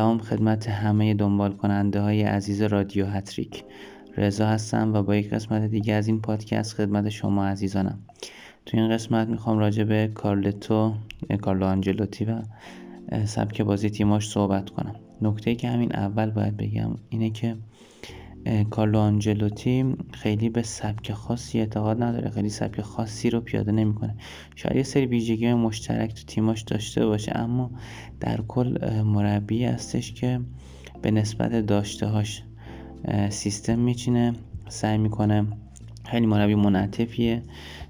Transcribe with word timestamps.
سلام 0.00 0.18
خدمت 0.18 0.68
همه 0.68 1.14
دنبال 1.14 1.52
کننده 1.52 2.00
های 2.00 2.22
عزیز 2.22 2.62
رادیو 2.62 3.06
هتریک. 3.06 3.64
رضا 4.16 4.46
هستم 4.46 4.94
و 4.94 5.02
با 5.02 5.16
یک 5.16 5.30
قسمت 5.30 5.62
دیگه 5.62 5.94
از 5.94 6.06
این 6.08 6.20
پادکست 6.20 6.74
خدمت 6.74 7.08
شما 7.08 7.46
عزیزانم. 7.46 7.98
تو 8.66 8.76
این 8.76 8.90
قسمت 8.90 9.28
می‌خوام 9.28 9.58
راجع 9.58 9.84
به 9.84 10.10
کارلتو 10.14 10.94
کارلو 11.42 11.66
آنجلوتی 11.66 12.24
و 12.24 12.42
سبک 13.24 13.62
بازی 13.62 13.90
تیماش 13.90 14.28
صحبت 14.28 14.70
کنم. 14.70 14.94
نکته 15.22 15.54
که 15.54 15.68
همین 15.68 15.92
اول 15.94 16.30
باید 16.30 16.56
بگم 16.56 16.90
اینه 17.08 17.30
که 17.30 17.56
کارلو 18.70 18.98
آنجلوتی 18.98 19.96
خیلی 20.12 20.48
به 20.48 20.62
سبک 20.62 21.12
خاصی 21.12 21.60
اعتقاد 21.60 22.02
نداره 22.02 22.30
خیلی 22.30 22.48
سبک 22.48 22.80
خاصی 22.80 23.30
رو 23.30 23.40
پیاده 23.40 23.72
نمی‌کنه. 23.72 24.16
شاید 24.56 24.76
یه 24.76 24.82
سری 24.82 25.06
ویژگی 25.06 25.54
مشترک 25.54 26.14
تو 26.14 26.22
تیماش 26.26 26.62
داشته 26.62 27.06
باشه 27.06 27.32
اما 27.38 27.70
در 28.20 28.40
کل 28.48 29.02
مربی 29.02 29.64
هستش 29.64 30.12
که 30.12 30.40
به 31.02 31.10
نسبت 31.10 31.66
داشته 31.66 32.06
هاش 32.06 32.42
سیستم 33.28 33.78
میچینه 33.78 34.32
سعی 34.68 34.98
می‌کنه 34.98 35.46
خیلی 36.04 36.26
مربی 36.26 36.54
منعطفیه 36.54 37.42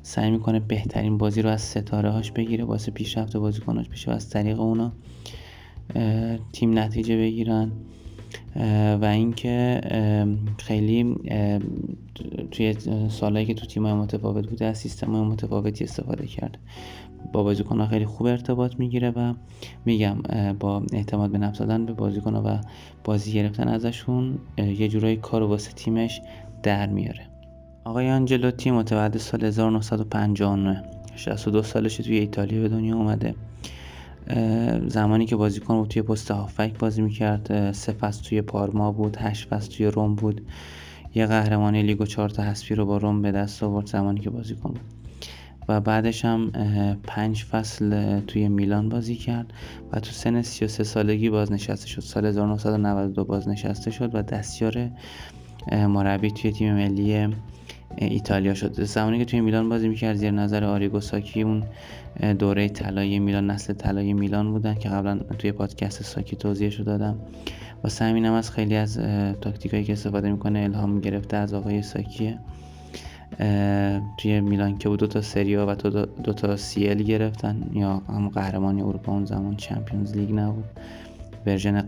سعی 0.03 0.31
می‌کنه 0.31 0.61
بهترین 0.61 1.19
بازی 1.19 1.43
رو 1.43 1.51
از 1.51 1.61
ستاره 1.61 2.11
هاش 2.11 2.33
بگیره 2.33 2.65
واسه 2.65 2.93
پیشرفت 2.93 3.37
بازیکناش 3.37 3.89
بشه 3.89 4.11
و 4.11 4.15
از 4.15 4.31
طریق 4.31 4.61
اونا 4.61 4.93
تیم 6.53 6.79
نتیجه 6.79 7.17
بگیرن. 7.17 7.73
و 9.01 9.05
اینکه 9.05 9.81
خیلی 10.59 11.17
توی 12.51 12.75
سالهایی 13.09 13.47
که 13.47 13.55
تو 13.55 13.67
تیم 13.67 13.83
متفاوت 13.83 14.49
بوده 14.49 14.65
از 14.65 14.79
سیستم 14.79 15.11
متفاوتی 15.11 15.85
استفاده 15.85 16.27
کرد. 16.27 16.59
با 17.33 17.43
بازیکنها 17.43 17.87
خیلی 17.87 18.07
خوب 18.07 18.27
ارتباط 18.27 18.75
می‌گیره 18.79 19.11
و 19.11 19.35
میگم 19.85 20.17
با 20.61 20.83
اعتماد 20.93 21.31
به 21.31 21.39
نفس 21.39 21.59
دادن 21.59 21.87
به 21.87 21.93
بازیکنها 21.93 22.43
و 22.47 22.61
بازی 23.05 23.33
گرفتن 23.33 23.69
ازشون 23.69 24.39
یه 24.59 24.89
جورایی 24.89 25.17
کار 25.17 25.43
واسه 25.43 25.73
تیمش 25.73 26.21
در 26.63 26.87
میاره. 26.87 27.21
آقای 27.85 28.11
آنجلوتی 28.11 28.71
متولد 28.71 29.17
سال 29.17 29.45
1959 29.45 30.83
62 31.17 31.63
سالش 31.63 31.97
توی 31.97 32.19
ایتالیا 32.19 32.63
به 32.63 32.69
دنیا 32.69 32.97
اومده. 32.97 33.35
زمانی 34.87 35.27
که 35.27 35.37
بازیکن 35.37 35.79
بود 35.79 35.89
توی 35.89 36.03
پست 36.03 36.31
هافک 36.31 36.79
بازی 36.79 37.03
می‌کرد 37.03 37.73
سه 37.73 37.93
فصل 37.93 38.25
توی 38.25 38.43
پارما 38.43 38.93
بود 38.93 39.17
هشت 39.17 39.49
فصل 39.49 39.73
توی 39.73 39.87
روم 39.87 40.15
بود. 40.15 40.41
یه 41.15 41.27
قهرمانی 41.27 41.83
لیگ 41.83 42.01
و 42.01 42.07
چهار 42.07 42.29
تا 42.29 42.55
رو 42.71 42.87
با 42.87 42.97
روم 42.97 43.23
به 43.23 43.33
دست 43.33 43.63
آورد 43.63 43.87
زمانی 43.87 44.21
که 44.21 44.31
بازیکن 44.31 44.71
بود. 44.71 44.81
و 45.69 45.81
بعدش 45.81 46.25
هم 46.25 46.51
پنج 47.03 47.45
فصل 47.45 48.21
توی 48.21 48.49
میلان 48.49 48.89
بازی 48.89 49.15
کرد 49.15 49.53
و 49.93 50.01
تو 50.01 50.11
سن 50.11 50.43
33 50.43 50.85
سالگی 50.85 51.31
بازنشسته 51.31 51.87
شد. 51.87 52.01
سال 52.01 52.27
1992 52.27 53.25
بازنشسته 53.25 53.91
شد 53.91 54.15
و 54.15 54.23
دستیار 54.23 54.91
مربی 55.73 56.31
توی 56.31 56.53
تیم 56.53 56.75
ملی 56.75 57.29
ایتالیا 57.97 58.55
شد. 58.55 58.83
زمانی 58.83 59.19
که 59.19 59.25
توی 59.25 59.41
میلان 59.41 59.69
بازی 59.69 59.89
می‌کرد 59.89 60.17
زیر 60.17 60.31
نظر 60.31 60.65
آریگو 60.65 61.01
ساکی 61.01 61.43
اون 61.43 61.65
دوره 62.39 62.69
طلایی 62.69 63.19
میلان 63.19 63.51
نسل 63.51 63.73
طلایی 63.73 64.13
میلان 64.13 64.53
بودن 64.53 64.75
که 64.75 64.89
قبلا 64.89 65.19
توی 65.39 65.53
پادکست 65.53 66.03
ساکی 66.03 66.37
توضیحش 66.37 66.79
رو 66.79 66.85
دادم. 66.85 67.19
و 67.85 67.89
همینم 68.01 68.33
از 68.33 68.51
خیلی 68.51 68.77
از 68.77 68.99
تاکتیکایی 69.41 69.85
که 69.85 69.93
استفاده 69.93 70.31
می‌کنه 70.31 70.59
الهام 70.59 71.01
گرفته 71.01 71.37
از 71.37 71.55
آقای 71.55 71.83
ساکیه. 71.83 72.39
توی 74.19 74.41
میلان 74.41 74.79
که 74.79 74.89
بود 74.89 75.01
دو 75.01 75.07
تا 75.07 75.21
سری 75.21 75.55
آ 75.55 75.67
و 75.69 75.75
دو 76.25 76.33
تا 76.33 76.57
CL 76.57 77.03
گرفتن. 77.03 77.71
یا 77.75 78.03
هم 78.09 78.29
قهرمانی 78.29 78.83
اروپا 78.83 79.13
اون 79.13 79.25
زمان 79.25 79.57
Champions 79.57 80.17
League 80.17 80.33
نبود. 80.33 80.65
version 81.47 81.81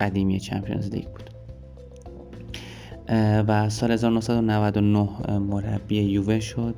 قدیمی 0.00 0.40
Champions 0.40 0.90
League 0.90 1.04
بود. 1.04 1.27
و 3.48 3.68
سال 3.68 3.90
1999 3.90 5.08
مربی 5.38 6.00
یووه 6.00 6.40
شد. 6.40 6.74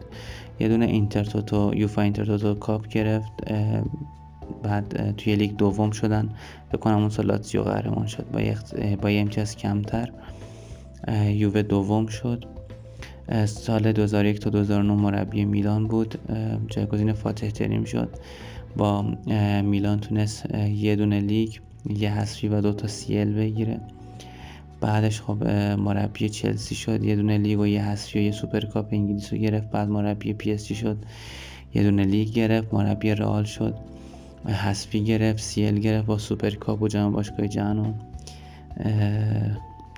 یه 0.61 0.69
دونه 0.69 0.87
اینترتوتو 0.87 1.73
UEFA 1.75 2.03
Intertoto 2.03 2.55
Cup 2.55 2.89
گرفت 2.89 3.33
بعد 4.63 5.15
توی 5.17 5.37
لیگ 5.37 5.57
دوم 5.57 5.91
شدن. 5.91 6.29
فک 6.73 6.84
کنم 6.84 6.99
اون 6.99 7.09
سال 7.09 7.27
لاتزیو 7.27 7.63
قهرمان 7.63 8.07
شد. 8.07 8.27
با 8.33 8.41
با 9.03 9.11
یه 9.11 9.21
امتیاز 9.21 9.57
کمتر 9.57 10.13
یووه 11.27 11.63
دوم 11.63 12.07
شد. 12.07 12.45
سال 13.45 13.93
2001 13.93 14.41
تا 14.41 14.51
2009 14.51 14.93
مربی 14.93 15.45
میلان 15.45 15.87
بود. 15.87 16.19
جایگزین 16.69 17.13
فاتح 17.13 17.51
تریم 17.51 17.85
شد. 17.85 18.09
با 18.77 19.03
میلان 19.63 20.01
تونست 20.01 20.55
یه 20.55 20.97
دونه 20.97 21.21
لیگ 21.21 21.57
یه 21.87 22.13
حذفی 22.13 22.49
و 22.49 22.61
دو 22.61 22.73
تا 22.73 22.87
CL 22.87 23.35
بگیره. 23.35 23.81
بعدش 24.81 25.23
خب 25.23 25.45
مربی 25.79 26.29
چلسی 26.29 26.75
شد. 26.75 27.05
یه 27.05 27.17
دونه 27.17 27.39
لیگ 27.39 27.59
و 27.59 27.67
یه 27.67 27.85
حذفی 27.85 28.19
و 28.19 28.23
یه 28.23 28.33
سوپرکاپ 28.33 28.87
انگلیس 28.93 29.33
رو 29.33 29.39
گرفت. 29.39 29.71
بعد 29.71 29.89
مربی 29.89 30.33
PSG 30.33 30.73
شد. 30.73 30.97
یه 31.75 31.83
دونه 31.83 32.05
لیگ 32.05 32.29
گرفت. 32.29 32.75
مربی 32.75 33.15
رئال 33.15 33.45
شد. 33.45 33.75
حذفی 34.47 35.05
گرفت. 35.05 35.43
CL 35.43 35.79
گرفت 35.79 36.07
با 36.07 36.19
سوپرکاپ 36.19 36.83
و 36.83 36.89
جام 36.89 37.13
باشگاه 37.13 37.49
جهان 37.49 37.95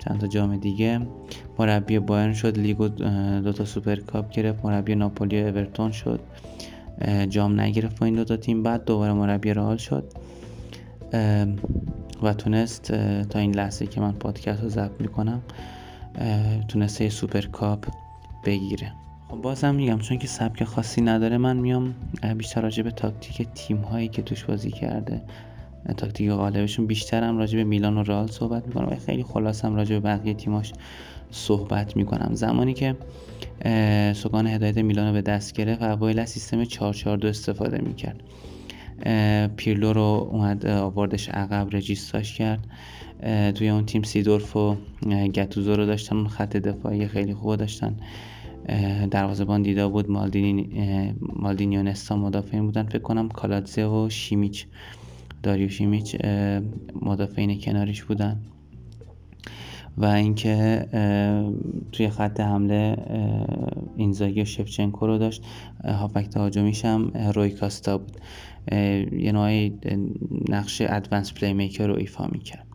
چند 0.04 0.20
تا 0.20 0.26
جام 0.26 0.56
دیگه. 0.56 1.00
مربی 1.58 1.98
بایرن 1.98 2.34
شد. 2.34 2.58
لیگ 2.58 2.80
و 2.80 2.88
دو 2.88 3.52
تا 3.52 3.64
سوپرکاپ 3.64 4.30
گرفت. 4.30 4.64
مربی 4.64 4.94
ناپولی 4.94 5.42
و 5.42 5.46
اورتون 5.46 5.92
شد. 5.92 6.20
جام 7.28 7.60
نگرفت 7.60 7.98
با 7.98 8.06
این 8.06 8.14
دو 8.14 8.24
تا 8.24 8.36
تیم. 8.36 8.62
بعد 8.62 8.84
دوباره 8.84 9.12
مربی 9.12 9.54
رئال 9.54 9.76
شد. 9.76 10.12
و 12.22 12.32
تونست 12.32 12.92
تا 13.22 13.38
این 13.38 13.54
لحظه 13.54 13.86
که 13.86 14.00
من 14.00 14.12
پادکست 14.12 14.62
رو 14.62 14.68
ضبط 14.68 15.00
می‌کنم 15.00 15.42
تونسته 16.68 17.08
سوپر 17.08 17.40
کاپ 17.40 17.86
بگیره. 18.44 18.92
خب 19.28 19.36
بازم 19.36 19.74
میگم 19.74 19.98
چون 19.98 20.18
که 20.18 20.26
سبک 20.26 20.64
خاصی 20.64 21.00
نداره 21.00 21.38
من 21.38 21.56
میام 21.56 21.94
بیشتر 22.36 22.60
راجع 22.60 22.82
به 22.82 22.90
تاکتیک 22.90 23.48
تیم 23.54 23.76
هایی 23.76 24.08
که 24.08 24.22
توش 24.22 24.44
بازی 24.44 24.70
کرده 24.70 25.22
تاکتیک 25.96 26.30
غالبشون 26.30 26.86
بیشترم 26.86 27.38
راجع 27.38 27.58
به 27.58 27.64
میلان 27.64 27.98
و 27.98 28.02
رئال 28.02 28.26
صحبت 28.26 28.66
می‌کنم 28.66 28.88
و 28.92 28.96
خیلی 29.06 29.22
خلاصم 29.22 29.74
راجع 29.74 29.94
به 29.94 30.00
بقیه 30.00 30.34
تیماش 30.34 30.72
صحبت 31.30 31.96
می‌کنم. 31.96 32.34
زمانی 32.34 32.74
که 32.74 32.96
سگان 34.14 34.46
هدایت 34.46 34.78
میلان 34.78 35.06
رو 35.06 35.12
به 35.12 35.22
دست 35.22 35.52
گرفت 35.52 35.82
اوایل 35.82 36.18
از 36.18 36.30
سیستم 36.30 36.64
442 36.64 37.28
استفاده 37.28 37.78
می‌کرد. 37.78 38.20
پیرلو 39.56 39.92
رو 39.92 40.28
اومد 40.32 40.66
آوردش 40.66 41.28
عقب 41.28 41.76
رجیستاش 41.76 42.38
کرد. 42.38 42.66
توی 43.54 43.68
اون 43.68 43.86
تیم 43.86 44.02
سیدورف 44.02 44.56
و 44.56 44.76
گتوزو 45.34 45.76
رو 45.76 45.86
داشتن 45.86 46.16
اون 46.16 46.28
خط 46.28 46.56
دفاعی 46.56 47.06
خیلی 47.06 47.34
خوب 47.34 47.56
داشتن. 47.56 47.94
دروازه‌بان 49.10 49.62
دیدا 49.62 49.88
بود 49.88 50.10
مالدینی 50.10 50.68
مالدینی 51.20 51.92
مدافعین 52.10 52.66
بودن. 52.66 52.82
فکر 52.82 52.98
کنم 52.98 53.28
کالادزه 53.28 53.84
و 53.84 54.08
شیمیچ 54.08 54.66
داریو 55.42 55.68
شیمیچ 55.68 56.16
مدافعین 57.02 57.60
کنارش 57.60 58.02
بودن. 58.02 58.40
و 59.96 60.04
اینکه 60.04 60.86
توی 61.92 62.10
خط 62.10 62.40
حمله 62.40 62.96
اینزاگی 63.96 64.42
و 64.42 64.44
شفچنکو 64.44 65.06
رو 65.06 65.18
داشت. 65.18 65.44
هافک 65.84 66.28
تهاجمیش 66.28 66.84
هم 66.84 67.12
روی 67.34 67.50
کاستا 67.50 67.98
بود. 67.98 68.16
یه 69.12 69.32
نوعی 69.32 69.78
نقش 70.48 70.82
ادوانس 70.86 71.32
پلی 71.32 71.52
میکر 71.52 71.86
رو 71.86 71.96
ایفا 71.96 72.28
می‌کرد. 72.32 72.66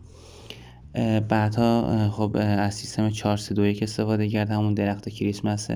بعدها 1.29 2.09
خب 2.09 2.37
از 2.39 2.73
سیستم 2.73 3.09
4 3.09 3.37
3 3.37 3.55
2 3.55 3.65
1 3.65 3.83
استفاده 3.83 4.29
کرد. 4.29 4.49
همون 4.49 4.73
درخت 4.73 5.09
کریسمس 5.09 5.69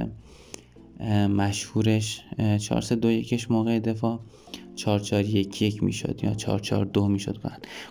مشهورش 1.30 2.22
4 2.60 2.82
3 2.82 2.96
2 2.96 3.12
1 3.12 3.52
موقع 3.52 3.80
دفاع 3.80 4.20
4 4.76 5.00
4 5.00 5.26
1 5.26 5.62
1 5.62 5.84
می‌شد 5.84 6.20
یا 6.24 6.34
4 6.34 6.60
4 6.60 6.86
2 6.86 7.08
می‌شد 7.08 7.40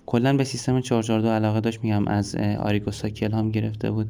کلا 0.06 0.36
به 0.36 0.44
سیستم 0.44 0.80
4 0.80 1.02
4 1.02 1.20
2 1.20 1.28
علاقه 1.28 1.60
داشت 1.60 1.84
میگم 1.84 2.08
از 2.08 2.34
آریگو 2.36 2.90
ساکل 2.90 3.32
هم 3.32 3.50
گرفته 3.50 3.90
بود. 3.90 4.08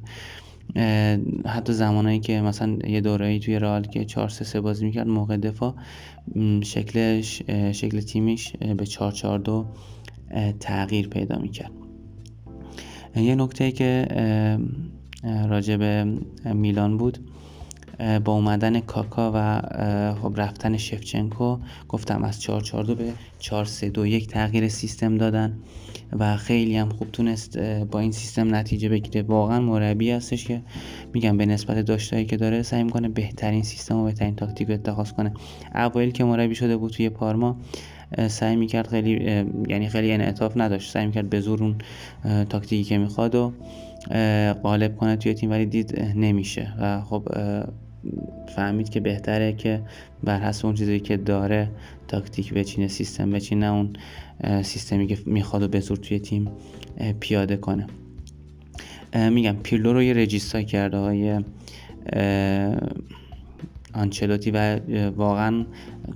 حتی 1.47 1.73
زمانایی 1.73 2.21
که 2.21 2.41
مثلا 2.41 2.79
یه 2.89 3.01
دوره‌ای 3.01 3.39
توی 3.39 3.59
رئال 3.59 3.85
که 3.85 4.05
4 4.05 4.29
3 4.29 4.45
3 4.45 4.61
بازی 4.61 4.85
می‌کرد 4.85 5.09
موقع 5.09 5.37
دفاع 5.37 5.75
شکلش 6.63 7.43
شکل 7.73 8.01
تیمیش 8.01 8.53
به 8.57 8.87
4 8.87 9.13
4 9.13 9.39
2 9.39 9.67
تغییر 10.61 11.09
پیدا 11.09 11.39
می‌کرد. 11.39 11.73
یه 13.17 13.35
نکته 13.35 13.73
که 13.73 14.07
راجع 15.49 15.77
به 15.77 16.19
میلان 16.55 16.97
بود 16.97 17.30
با 18.25 18.33
اومدن 18.33 18.81
کاکا 18.81 19.33
و 19.35 19.63
خب 20.23 20.33
رفتن 20.37 20.77
شفچنکو 20.77 21.59
گفتم 21.89 22.25
از 22.25 22.41
442 22.41 22.95
به 22.95 23.13
4321 23.39 24.27
تغییر 24.27 24.69
سیستم 24.69 25.19
دادن 25.19 25.59
و 26.19 26.37
خیلی 26.37 26.77
هم 26.77 26.89
خوب 26.89 27.09
تونست 27.13 27.59
با 27.59 27.99
این 27.99 28.13
سیستم 28.13 28.55
نتیجه 28.55 28.89
بگیره. 28.89 29.23
واقعا 29.23 29.61
مربی 29.61 30.11
هستش 30.11 30.45
که 30.45 30.63
میگم 31.15 31.37
به 31.37 31.47
نسبت 31.47 31.79
داشتهایی 31.79 32.27
که 32.27 32.37
داره 32.37 32.63
سعی 32.63 32.85
می‌کنه 32.85 33.09
بهترین 33.09 33.63
سیستم 33.63 33.97
و 33.97 34.05
بهترین 34.05 34.37
تاکتیک 34.37 34.69
رو 34.69 34.75
اتخاذ 34.75 35.13
کنه. 35.13 35.33
اوایل 35.75 36.11
که 36.11 36.25
مربی 36.25 36.55
شده 36.55 36.77
بود 36.77 36.93
توی 36.93 37.09
پارما 37.09 37.57
سعی 38.29 38.57
می‌کرد 38.57 38.87
خیلی 38.87 39.45
یعنی 39.69 39.89
خیلی 39.89 40.13
انعطاف 40.13 40.57
نداشت. 40.57 40.93
سعی 40.93 41.07
می‌کرد 41.07 41.31
به 41.31 41.41
زور 41.41 41.63
اون 41.63 41.79
تاکتیکی 42.45 42.85
که 42.85 42.99
می‌خواد 42.99 43.35
و 43.35 43.53
غالب 44.63 44.97
کنه 44.97 45.17
توی 45.17 45.35
تیم 45.35 45.51
ولی 45.51 45.67
دید 45.67 46.01
نمیشه. 46.15 46.73
و 46.81 47.01
خب 47.01 47.29
فهمید 48.57 48.89
که 48.89 49.01
بهتره 49.01 49.53
که 49.53 49.81
بر 50.25 50.41
حسب 50.41 50.67
اون 50.67 50.75
چیزی 50.75 51.01
که 51.01 51.17
داره 51.17 51.69
تاکتیک 52.09 52.55
بچینه 52.55 52.89
سیستم 52.89 53.31
بچینه 53.31 53.67
اون 53.67 53.93
سیستمی 54.63 55.07
که 55.07 55.19
می‌خواد 55.27 55.63
و 55.63 55.69
به 55.69 55.81
زور 55.81 55.97
توی 55.97 56.19
تیم 56.19 56.49
پیاده 57.21 57.57
کنه. 57.57 57.87
میگم 59.15 59.57
پیرلو 59.63 59.93
رو 59.93 60.03
یه 60.03 60.13
رجیستا 60.13 60.63
کرده 60.63 60.97
های 60.97 61.41
آنچلوتی 63.95 64.51
و 64.51 64.81
واقعا 65.11 65.65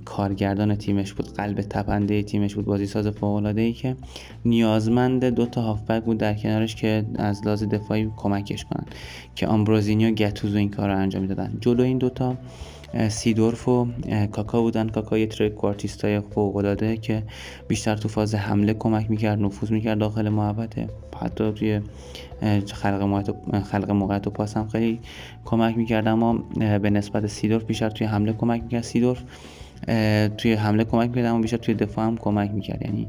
کارگردان 0.05 0.75
تیمش 0.75 1.13
بود 1.13 1.33
قلب 1.33 1.61
تپنده 1.61 2.23
تیمش 2.23 2.55
بود 2.55 2.65
بازی 2.65 2.85
ساز 2.85 3.07
فوق 3.07 3.45
ای 3.57 3.73
که 3.73 3.95
نیازمند 4.45 5.25
دو 5.25 5.45
تا 5.45 5.61
هافبک 5.61 6.03
بود 6.03 6.17
در 6.17 6.33
کنارش 6.33 6.75
که 6.75 7.05
از 7.15 7.45
لحاظ 7.45 7.63
دفاعی 7.63 8.11
کمکش 8.17 8.65
کنن 8.65 8.85
که 9.35 9.47
آمبروزینی 9.47 10.11
و 10.11 10.11
گتوزو 10.11 10.57
این 10.57 10.69
کار 10.69 10.89
رو 10.89 10.97
انجام 10.97 11.21
می‌دادن. 11.21 11.57
جلو 11.61 11.83
این 11.83 11.97
دوتا 11.97 12.37
سیدورف 13.09 13.67
و 13.67 13.87
کاکا 14.31 14.61
بودن. 14.61 14.89
کاکا 14.89 15.17
یه 15.17 15.27
ترک 15.27 15.55
کوارتیستای 15.55 16.19
فوق 16.19 16.55
العاده 16.55 16.97
که 16.97 17.23
بیشتر 17.67 17.95
تو 17.95 18.07
فاز 18.09 18.35
حمله 18.35 18.73
کمک 18.73 19.09
می‌کرد 19.11 19.39
نفوذ 19.39 19.71
می‌کرد 19.71 19.97
داخل 19.97 20.29
محوطه. 20.29 20.89
حتی 21.21 21.51
توی 21.51 21.81
خلق 22.73 23.33
خلق 23.63 23.91
موقعیت 23.91 24.27
و 24.27 24.29
پاس 24.29 24.57
هم 24.57 24.67
خیلی 24.67 24.99
کمک 25.45 25.77
می‌کرد. 25.77 26.07
اما 26.07 26.33
به 26.57 26.89
نسبت 26.89 27.27
سیدورف 27.27 27.63
بیشتر 27.63 27.89
توی 27.89 28.07
حمله 28.07 28.33
کمک 28.33 28.63
می‌کرد. 28.63 28.83
سیدورف 28.83 29.23
توی 30.37 30.53
حمله 30.53 30.83
کمک 30.83 31.09
می‌کرد 31.09 31.25
اما 31.25 31.41
بیشتر 31.41 31.57
توی 31.57 31.75
دفاع 31.75 32.05
هم 32.05 32.17
کمک 32.17 32.51
می‌کرد. 32.51 32.81
یعنی 32.81 33.07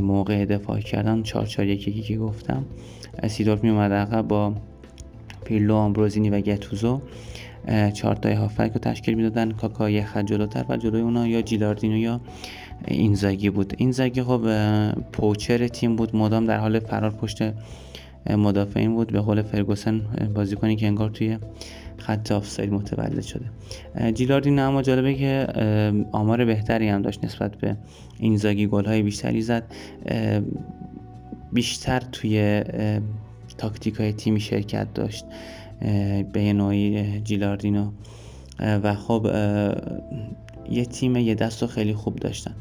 موقع 0.00 0.44
دفاع 0.44 0.80
کردن 0.80 1.22
4 1.22 1.46
4 1.46 1.66
1 1.66 2.06
که 2.06 2.16
گفتم 2.16 2.64
سیدورف 3.28 3.64
میومد 3.64 3.92
عقب 3.92 4.28
با 4.28 4.54
پیرلو 5.44 5.74
آمبروزینی 5.74 6.30
و 6.30 6.40
گتوزو. 6.40 7.00
چهار 7.94 8.16
تای 8.16 8.32
هافک 8.32 8.70
رو 8.74 8.80
تشکیل 8.80 9.14
می‌دادن. 9.14 9.50
کاکا 9.50 9.90
یه 9.90 10.04
خط 10.04 10.24
جلوتر 10.24 10.64
و 10.68 10.76
جلوی 10.76 11.00
اونا 11.00 11.26
یا 11.26 11.42
جیلاردینو 11.42 11.96
یا 11.96 12.20
اینزاگی 12.88 13.50
بود. 13.50 13.74
اینزاگی 13.76 14.22
خب 14.22 14.40
پوچر 15.12 15.68
تیم 15.68 15.96
بود. 15.96 16.16
مدام 16.16 16.46
در 16.46 16.58
حال 16.58 16.78
فرار 16.78 17.10
پشت 17.10 17.52
مدافعین 18.30 18.94
بود. 18.94 19.12
به 19.12 19.20
قول 19.20 19.42
فرگوسن 19.42 20.00
بازیکنی 20.34 20.76
که 20.76 20.86
انگار 20.86 21.10
توی 21.10 21.38
خط 21.96 22.32
آفساید 22.32 22.72
متولد 22.72 23.20
شده. 23.20 23.44
جیلاردین 24.12 24.58
اما 24.58 24.82
جالبه 24.82 25.14
که 25.14 25.46
آمار 26.12 26.44
بهتری 26.44 26.88
هم 26.88 27.02
داشت 27.02 27.24
نسبت 27.24 27.56
به 27.56 27.76
اینزاگی. 28.18 28.66
گل 28.66 28.84
های 28.84 29.02
بیشتری 29.02 29.42
زد. 29.42 29.64
بیشتر 31.52 32.00
توی 32.12 32.62
تاکتیک 33.58 33.94
های 33.94 34.12
تیمی 34.12 34.40
شرکت 34.40 34.94
داشت. 34.94 35.24
به 36.32 36.52
نوعی 36.52 37.20
جیلاردینو. 37.20 37.90
و 38.60 38.94
خب 38.94 39.26
یه 40.70 40.84
تیم 40.84 41.16
یه 41.16 41.34
دست 41.34 41.62
رو 41.62 41.68
خیلی 41.68 41.94
خوب 41.94 42.16
داشتن. 42.16 42.54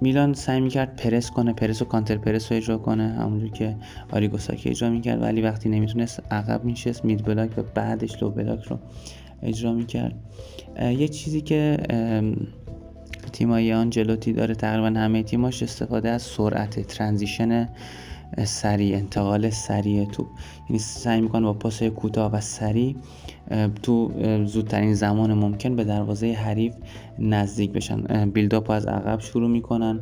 میلان 0.00 0.34
سعی 0.34 0.60
می‌کرد 0.60 0.96
پرس 0.96 1.30
کنه 1.30 1.52
پرس 1.52 1.82
و 1.82 1.84
کانتر 1.84 2.16
پرس 2.16 2.52
رو 2.52 2.58
اجرا 2.58 2.78
کنه 2.78 3.08
همونجور 3.08 3.50
که 3.50 3.76
آریگو 4.10 4.43
ساکی 4.43 4.70
اجرا 4.70 4.90
می‌کرد 4.90 5.22
ولی 5.22 5.42
وقتی 5.42 5.68
نمی‌تونست 5.68 6.22
عقب 6.30 6.64
میشست 6.64 7.04
mid 7.04 7.24
block 7.24 7.58
و 7.58 7.62
بعدش 7.74 8.22
low 8.22 8.30
block 8.30 8.64
رو 8.64 8.78
اجرا 9.42 9.72
می‌کرد. 9.72 10.14
یه 10.80 11.08
چیزی 11.08 11.40
که 11.40 11.78
تیمای 13.32 13.72
آنچلوتی 13.72 14.32
داره 14.32 14.54
تقریبا 14.54 15.00
همه 15.00 15.22
تیماش 15.22 15.62
استفاده 15.62 16.10
از 16.10 16.22
سرعت 16.22 16.80
transition 16.80 17.68
سریع 18.44 18.96
انتقال 18.96 19.50
سریع 19.50 20.04
توپ 20.04 20.26
یعنی 20.68 20.78
سعی 20.78 21.20
می‌کنن 21.20 21.44
با 21.44 21.52
پاس 21.52 21.82
کوتاه 21.82 22.32
و 22.32 22.40
سریع 22.40 22.96
تو 23.82 24.12
زودترین 24.44 24.94
زمان 24.94 25.34
ممکن 25.34 25.76
به 25.76 25.84
دروازه 25.84 26.32
حریف 26.32 26.74
نزدیک 27.18 27.72
بشن. 27.72 28.30
build-up 28.30 28.70
از 28.70 28.86
عقب 28.86 29.20
شروع 29.20 29.48
می‌کنن. 29.48 30.00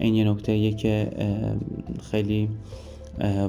این 0.00 0.14
یه 0.14 0.30
نکته 0.30 0.72
که 0.72 1.10
خیلی 2.10 2.48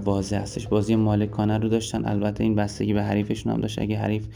واضح 0.05 0.37
هستش. 0.37 0.67
بازی 0.67 0.95
مالکانه 0.95 1.57
رو 1.57 1.69
داشتن. 1.69 2.05
البته 2.05 2.43
این 2.43 2.55
بستگی 2.55 2.93
به 2.93 3.03
حریفشون 3.03 3.53
هم 3.53 3.61
داشت. 3.61 3.81
اگه 3.81 3.97
حریف 3.97 4.27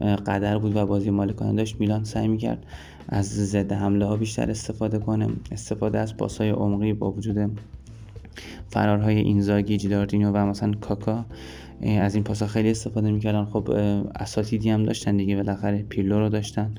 قدر 0.00 0.58
بود 0.58 0.76
و 0.76 0.86
بازی 0.86 1.10
مالکانه 1.10 1.52
داشت 1.52 1.80
میلان 1.80 2.04
سعی 2.04 2.28
می‌کرد 2.28 2.66
از 3.08 3.26
ضد 3.26 3.72
حمله 3.72 4.06
ها 4.06 4.16
بیشتر 4.16 4.50
استفاده 4.50 4.98
کنه. 4.98 5.28
استفاده 5.52 5.98
از 5.98 6.16
پاسهای 6.16 6.50
عمقی 6.50 6.92
با 6.92 7.10
وجود 7.10 7.38
فرارهای 8.68 9.18
اینزاگی 9.18 9.76
جیلاردینو 9.76 10.32
و 10.32 10.46
مثلا 10.46 10.72
کاکا 10.80 11.26
از 12.00 12.14
این 12.14 12.24
پاسا 12.24 12.46
خیلی 12.46 12.70
استفاده 12.70 13.10
می‌کردن. 13.10 13.44
خب 13.44 13.70
اساتیدی 14.14 14.70
هم 14.70 14.84
داشتن 14.84 15.16
دیگه 15.16 15.36
بالاخره 15.36 15.82
پیلو 15.82 16.18
رو 16.18 16.28
داشتن 16.28 16.74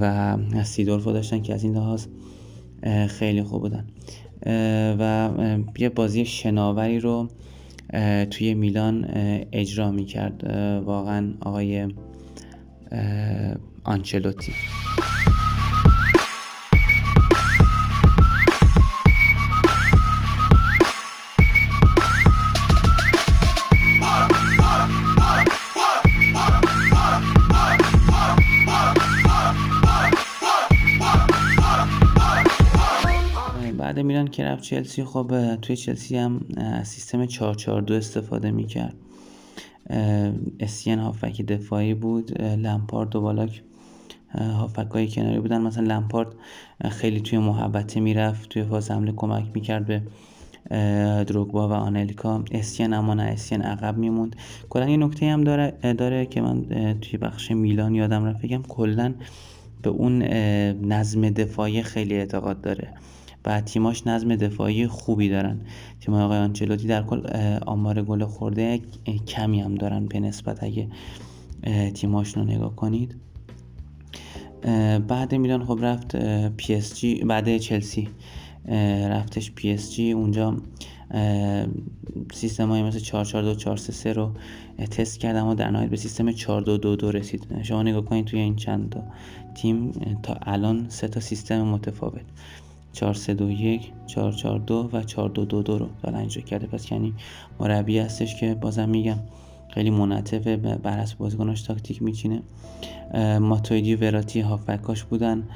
و 0.00 0.36
سیدورفو 0.64 1.12
داشتن 1.12 1.42
که 1.42 1.54
از 1.54 1.64
این 1.64 1.74
لحاظ 1.74 2.06
خیلی 3.08 3.42
خوب 3.42 3.62
بودن. 3.62 3.86
و 4.98 5.30
یه 5.78 5.88
بازی 5.88 6.24
شناوری 6.24 7.00
رو 7.00 7.28
توی 8.30 8.54
میلان 8.54 9.06
اجرا 9.52 9.90
می‌کرد 9.90 10.44
واقعا 10.84 11.34
آقای 11.40 11.88
آنچلوتی. 13.84 14.52
بعد 33.96 34.04
میرن 34.04 34.26
که 34.26 34.44
رفت 34.44 34.62
چلسی 34.62 35.04
خب 35.04 35.56
توی 35.56 35.76
چلسی 35.76 36.16
هم 36.16 36.40
سیستم 36.82 37.26
442 37.26 37.94
استفاده 37.94 38.50
می‌کرد. 38.50 38.94
اسین 40.60 40.98
هافک 40.98 41.42
دفاعی 41.42 41.94
بود. 41.94 42.42
لمپارد 42.42 43.16
و 43.16 43.20
بالاک 43.20 43.62
هافک 44.34 44.90
های 44.90 45.08
کناری 45.08 45.40
بودن. 45.40 45.60
مثلا 45.60 45.94
لمپارد 45.94 46.28
خیلی 46.90 47.20
توی 47.20 47.38
محبته 47.38 48.00
می‌رفت 48.00 48.48
توی 48.48 48.62
فاز 48.62 48.90
حمله 48.90 49.12
کمک 49.12 49.44
می‌کرد 49.54 49.86
به 49.86 50.02
دروگبا 51.24 51.68
و 51.68 51.72
آنلیکا. 51.72 52.44
اسین 52.52 52.92
اما 52.92 53.14
نه 53.14 53.22
اسین 53.22 53.62
عقب 53.62 53.98
میموند. 53.98 54.36
کلا 54.70 54.88
یه 54.88 54.96
نکته 54.96 55.26
هم 55.26 55.44
داره, 55.44 55.94
داره 55.98 56.26
که 56.26 56.40
من 56.40 56.64
توی 57.00 57.18
بخش 57.18 57.50
میلان 57.50 57.94
یادم 57.94 58.24
رفت 58.24 58.42
بگم 58.42 58.62
کلا 58.62 59.14
به 59.82 59.90
اون 59.90 60.22
نظم 60.92 61.30
دفاعی 61.30 61.82
خیلی 61.82 62.14
اعتقاد 62.14 62.60
داره. 62.60 62.94
و 63.46 63.60
تیماش 63.60 64.06
نظم 64.06 64.36
دفاعی 64.36 64.86
خوبی 64.86 65.28
دارن. 65.28 65.60
تیم 66.00 66.14
آقای 66.14 66.38
آنچلوتی 66.38 66.86
در 66.86 67.02
کل 67.02 67.26
آمار 67.66 68.02
گل 68.02 68.24
خورده 68.24 68.80
کمی 69.26 69.60
هم 69.60 69.74
دارن 69.74 70.06
به 70.06 70.20
نسبت 70.20 70.62
اگه 70.62 70.88
تیماشون 71.94 72.48
رو 72.48 72.54
نگاه 72.54 72.76
کنید. 72.76 73.16
بعد 75.08 75.34
میلان 75.34 75.64
خب 75.64 75.78
رفت 75.82 76.16
پی 76.56 76.74
اس 76.74 77.00
جی 77.00 77.14
بعد 77.14 77.56
چلسی 77.58 78.08
رفتش 79.08 79.52
پی 79.52 79.70
اس 79.70 79.92
جی. 79.92 80.12
اونجا 80.12 80.56
سیستم 82.32 82.68
های 82.68 82.82
مثل 82.82 82.98
442 82.98 83.54
433 83.54 84.12
رو 84.12 84.30
تست 84.90 85.20
کرد 85.20 85.36
اما 85.36 85.54
در 85.54 85.70
نهایت 85.70 85.90
به 85.90 85.96
سیستم 85.96 86.32
4222 86.32 87.12
رسید. 87.12 87.62
شما 87.62 87.82
نگاه 87.82 88.04
کنید 88.04 88.24
توی 88.24 88.40
این 88.40 88.56
چند 88.56 88.90
تا 88.90 89.02
تیم 89.54 89.92
تا 90.22 90.34
الان 90.42 90.86
سه 90.88 91.08
تا 91.08 91.20
سیستم 91.20 91.62
متفاوت. 91.62 92.24
4321 92.96 93.92
442 94.06 94.88
و 94.92 95.02
4222 95.02 95.78
رو. 95.78 95.88
دارن 96.02 96.18
اجرا 96.18 96.42
کرده 96.42 96.66
پس 96.66 96.92
یعنی 96.92 97.14
مربی 97.60 97.98
هستش 97.98 98.40
که 98.40 98.54
بازم 98.54 98.88
میگم 98.88 99.18
خیلی 99.68 99.90
منطفه 99.90 100.56
بر 100.56 100.98
اساس 100.98 101.14
بازیکناش 101.14 101.62
تاکتیک 101.62 102.02
میچینه. 102.02 102.42
ماتویدی 103.40 103.94
و 103.94 104.00
وراتی 104.00 104.40
هافبکاش 104.40 105.04
بودن. 105.04 105.48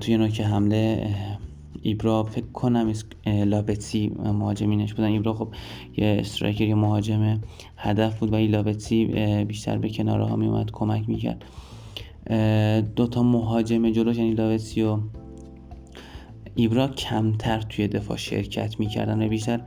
توی 0.00 0.16
نوک 0.16 0.40
حمله 0.40 1.14
ایبرا 1.82 2.22
فکر 2.22 2.46
کنم 2.46 2.92
لابتسی 3.26 4.12
مهاجمینش 4.24 4.94
بودن. 4.94 5.08
ایبرا 5.08 5.34
خب 5.34 5.48
یه 5.96 6.16
استرایکر 6.20 6.64
یه 6.64 6.74
مهاجم 6.74 7.40
هدف 7.76 8.18
بود 8.18 8.32
و 8.32 8.34
این 8.34 8.50
لابتسی 8.50 9.04
بیشتر 9.44 9.78
به 9.78 9.88
کناره 9.88 10.24
ها 10.24 10.36
میومد 10.36 10.70
کمک 10.70 11.08
می‌کرد. 11.08 11.44
دوتا 12.96 13.22
مهاجم 13.22 13.90
جلوش 13.90 14.16
یعنی 14.16 14.34
لابتسی 14.34 14.82
و 14.82 14.98
ایبرا 16.54 16.88
کمتر 16.88 17.60
توی 17.60 17.88
دفاع 17.88 18.16
شرکت 18.16 18.80
می‌کردن 18.80 19.22
و 19.22 19.28
بیشتر 19.28 19.60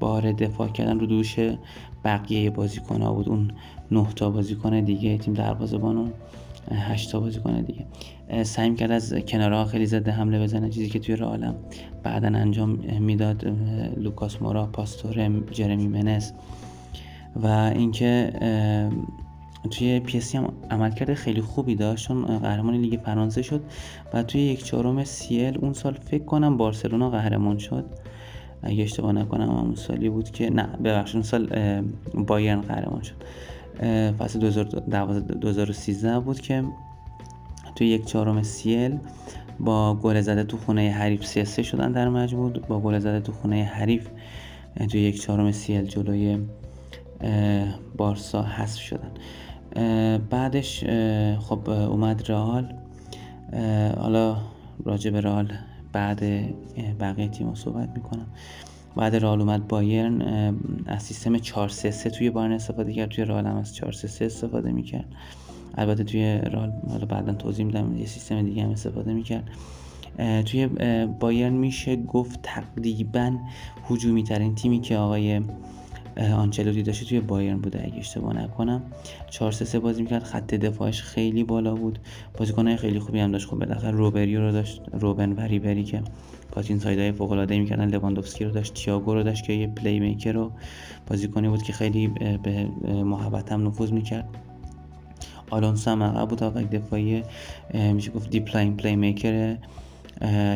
بار 0.00 0.32
دفاع 0.32 0.68
کردن 0.68 1.00
رو 1.00 1.06
دوش 1.06 1.36
بقیه 2.04 2.50
بازیکن 2.50 3.02
ها 3.02 3.14
بود. 3.14 3.28
اون 3.28 3.50
نه 3.90 4.06
تا 4.16 4.30
بازیکن 4.30 4.80
دیگه 4.80 5.18
تیم 5.18 5.34
دروازه‌بان 5.34 5.96
و 5.96 6.08
هشتا 6.72 7.20
بازیکن 7.20 7.60
دیگه. 7.60 7.86
سعی 8.42 8.74
کرد 8.74 8.90
از 8.90 9.14
کنارها 9.14 9.64
خیلی 9.64 9.86
زده 9.86 10.12
حمله 10.12 10.42
بزنه 10.42 10.70
چیزی 10.70 10.88
که 10.88 10.98
توی 10.98 11.16
رئالم 11.16 11.54
بعدا 12.02 12.28
انجام 12.28 12.70
می‌داد. 13.00 13.44
لوکاس 13.96 14.42
مورا 14.42 14.66
پاستور 14.66 15.42
جرمی 15.50 15.88
منس 15.88 16.32
و 17.36 17.46
اینکه 17.46 18.32
توی 19.70 20.00
پی 20.00 20.15
اس 20.15 20.23
جی 20.23 20.38
هم 20.38 20.52
عملکرد 20.70 21.14
خیلی 21.14 21.40
خوبی 21.40 21.74
داشت 21.74 22.08
چون 22.08 22.38
قهرمان 22.38 22.74
لیگ 22.74 23.00
فرانسه 23.00 23.42
شد 23.42 23.62
و 24.14 24.22
توی 24.22 24.40
یک 24.40 24.64
چهارم 24.64 25.04
CL 25.04 25.58
اون 25.58 25.72
سال 25.72 25.92
فکر 25.92 26.24
کنم 26.24 26.56
بارسلونا 26.56 27.10
قهرمان 27.10 27.58
شد. 27.58 27.84
اگه 28.62 28.82
اشتباه 28.82 29.12
نکنم 29.12 29.50
همون 29.50 29.74
سالی 29.74 30.08
بود 30.08 30.30
که 30.30 30.50
نه 30.50 30.62
ببخشید 30.84 31.16
اون 31.16 31.22
سال 31.22 31.48
بایرن 32.14 32.60
قهرمان 32.60 33.02
شد. 33.02 33.14
فصل 34.18 34.38
2013 35.40 36.20
بود 36.20 36.40
که 36.40 36.64
توی 37.76 37.86
یک 37.86 38.06
چهارم 38.06 38.42
سیل 38.42 38.98
با 39.60 39.94
گل 39.94 40.20
زده 40.20 40.44
تو 40.44 40.56
خونه 40.56 40.90
حریف 40.90 41.26
سیاسه 41.26 41.62
شدن 41.62 41.92
در 41.92 42.08
مجموع 42.08 42.52
با 42.52 42.80
گل 42.80 42.98
زده 42.98 43.20
تو 43.20 43.32
خونه 43.32 43.64
حریف 43.64 44.08
توی 44.90 45.00
یک 45.00 45.22
چهارم 45.22 45.52
سیل 45.52 45.84
جلوی 45.84 46.38
بارسا 47.96 48.42
حذف 48.42 48.80
شدن. 48.80 49.10
بعدش 50.30 50.84
خب 51.38 51.70
اومد 51.70 52.30
رئال. 52.30 52.74
حالا 53.98 54.36
راجع 54.84 55.10
به 55.10 55.20
رئال 55.20 55.52
بعد 55.92 56.20
بقیه 57.00 57.28
تیم 57.28 57.54
صحبت 57.54 57.88
می‌کنم. 57.94 58.26
بعد 58.96 59.16
رئال 59.16 59.40
اومد 59.40 59.68
بایرن 59.68 60.22
از 60.86 61.02
سیستم 61.02 61.38
4 61.38 61.68
3 61.68 61.90
3 61.90 62.10
توی 62.10 62.30
بایرن 62.30 62.52
استفاده 62.52 62.92
کرد 62.92 63.08
توی 63.08 63.24
رئال 63.24 63.46
هم 63.46 63.56
از 63.56 63.74
4 63.74 63.92
3 63.92 64.08
3 64.08 64.24
استفاده 64.24 64.72
می‌کرد. 64.72 65.06
البته 65.74 66.04
توی 66.04 66.22
رئال 66.24 66.72
حالا 66.88 67.06
بعدا 67.06 67.32
توضیح 67.32 67.66
میدم 67.66 67.96
یه 67.96 68.06
سیستم 68.06 68.42
دیگه 68.42 68.62
هم 68.62 68.70
استفاده 68.70 69.12
می‌کرد. 69.12 69.50
توی 70.44 70.66
بایرن 71.20 71.52
میشه 71.52 71.96
گفت 71.96 72.40
تقریبا 72.42 73.38
هجومی 73.90 74.22
ترین 74.22 74.54
تیمی 74.54 74.80
که 74.80 74.96
آقای 74.96 75.40
آنچلوتی 76.16 76.82
داشته 76.82 77.04
توی 77.04 77.20
بایرن 77.20 77.58
بوده 77.58 77.82
اگه 77.84 77.98
اشتباه 77.98 78.36
نکنم. 78.36 78.82
4 79.30 79.52
3 79.52 79.78
بازی 79.78 80.02
می‌کرد. 80.02 80.22
خط 80.22 80.54
دفاعش 80.54 81.02
خیلی 81.02 81.44
بالا 81.44 81.74
بود. 81.74 81.98
بازیکنای 82.38 82.76
خیلی 82.76 82.98
خوبی 82.98 83.20
هم 83.20 83.32
داشت. 83.32 83.48
خب 83.48 83.58
بالاخره 83.58 83.90
روبری 83.90 84.40
رو 84.40 84.52
داشت. 84.52 84.82
روبن 84.92 85.32
و 85.32 85.40
ریبری 85.40 85.84
که 85.84 86.02
cut 86.52 86.78
inside 86.78 87.03
های 87.03 87.12
فوق 87.12 87.32
العاده 87.32 87.58
می‌کردن. 87.58 87.88
لواندوفسکی 87.88 88.44
رو 88.44 88.50
داشت. 88.50 88.74
تییاگو 88.74 89.14
رو 89.14 89.22
داشت 89.22 89.44
که 89.44 89.52
یه 89.52 89.66
playmaker 89.66 90.32
رو 90.32 90.52
بازیکنی 91.06 91.48
بود 91.48 91.62
که 91.62 91.72
خیلی 91.72 92.08
به 92.42 92.68
محوطه 92.86 93.52
هم 93.52 93.66
نفوذ 93.66 93.92
می‌کرد. 93.92 94.28
آلونسو 95.50 95.90
هم 95.90 96.02
عقب 96.02 96.28
بود. 96.28 96.70
دفاعی 96.70 97.22
میشه 97.74 98.10
گفت 98.10 98.30
deep-lying 98.30 98.76
playmaker 98.76 99.56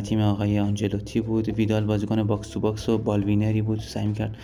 تیم 0.05 0.21
آقای 0.21 0.59
آنچلوتی 0.59 1.21
بود. 1.21 1.49
ویدال 1.49 1.85
بازیکن 1.85 2.23
box 2.23 2.49
to 2.49 2.61
box 2.61 2.89
و 2.89 2.99
ball 2.99 3.22
winner 3.22 3.57
ی 3.57 3.63
بود. 3.63 3.81
سعی 3.81 4.13
کرد 4.13 4.37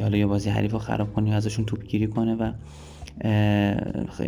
حالا 0.00 0.16
یه 0.16 0.26
بازی 0.26 0.50
حریف 0.50 0.72
رو 0.72 0.78
خراب 0.78 1.12
کنه 1.12 1.34
ازشون 1.34 1.64
توپ 1.64 1.86
گیری 1.86 2.06
کنه 2.06 2.34
و 2.34 2.52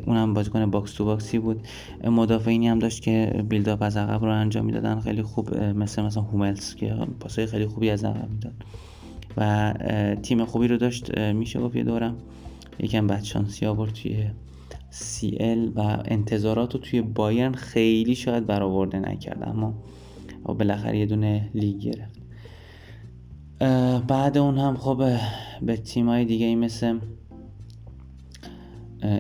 اونم 0.07 0.35
بازیکن 0.35 0.71
box 0.71 0.93
to 0.93 1.05
box 1.05 1.30
ی 1.30 1.39
بود. 1.39 1.61
مدافعینی 2.05 2.69
هم 2.69 2.79
داشت 2.79 3.03
که 3.03 3.45
build-up 3.49 3.83
از 3.83 3.97
عقب 3.97 4.25
رو 4.25 4.31
انجام 4.31 4.65
می‌دادن. 4.65 5.01
خیلی 5.01 5.23
خوب 5.23 5.57
مثل 5.57 6.03
مثلا 6.03 6.23
هوملز 6.23 6.75
که 6.75 6.95
پاسای 7.21 7.47
خیلی 7.47 7.67
خوبی 7.67 7.91
از 7.91 8.05
عقب 8.05 8.31
می‌داد. 8.31 8.55
و 9.37 9.73
تیم 10.23 10.45
خوبی 10.45 10.69
رو 10.69 10.77
داشت. 10.77 11.19
میشه 11.19 11.61
گفت 11.61 11.77
یه 11.77 11.85
دورم. 11.85 12.17
یکم 12.81 13.07
بدشانسی 13.07 13.67
آورد 13.67 13.93
توی 13.93 14.27
ال 15.41 15.73
و 15.75 15.81
انتظارات 16.05 16.75
رو 16.75 16.81
توی 16.81 17.03
بایرن 17.03 17.53
خیلی 17.53 18.15
شاید 18.15 18.47
برآورده 18.47 18.99
نکرد 18.99 19.49
اما 19.49 19.75
بالاخره 20.45 20.99
یه 20.99 21.07
دونه 21.07 21.51
لیگ 21.55 21.79
گرفت. 21.79 22.21
بعد 24.07 24.39
اون 24.39 24.59
هم 24.59 24.77
خب 24.77 25.17
به 25.63 25.77
تیمای 25.77 26.25
دیگه 26.25 26.47
ای 26.47 26.55
مثل 26.55 26.99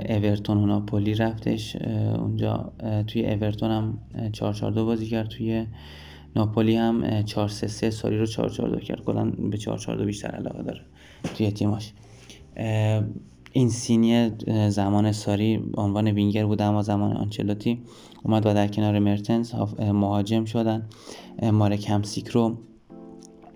اورتون 0.09 0.59
و 0.59 0.66
ناپولی 0.66 1.14
رفتش. 1.14 1.76
اونجا 1.76 2.73
توی 3.06 3.26
اورتون 3.26 3.71
هم 3.71 3.99
442 4.33 4.87
بازی 4.87 5.06
کرد 5.06 5.28
توی 5.28 5.66
ناپولی 6.37 6.76
هم 6.76 7.23
433 7.23 7.90
ساری 7.90 8.18
رو 8.18 8.26
442 8.26 8.80
کرد. 8.80 9.04
کلا 9.04 9.25
به 9.25 9.56
442 9.56 10.06
بیشتر 10.06 10.28
علاقه 10.28 10.62
داره 10.62 10.80
توی 11.35 11.50
تیماش 11.50 11.92
این 13.56 13.68
سینی 13.68 14.30
زمان 14.68 15.12
ساری 15.12 15.62
عنوان 15.75 16.08
وینگر 16.08 16.46
بود 16.46 16.62
اما 16.62 16.82
زمان 16.82 17.12
آنچلوتی 17.12 17.82
اومد 18.22 18.46
و 18.46 18.54
در 18.54 18.68
کنار 18.68 18.98
مرتنز 18.98 19.54
مهاجم 19.78 20.44
شدن. 20.44 20.88
مارک 21.42 21.90
همسیک 21.90 22.28
رو 22.28 22.56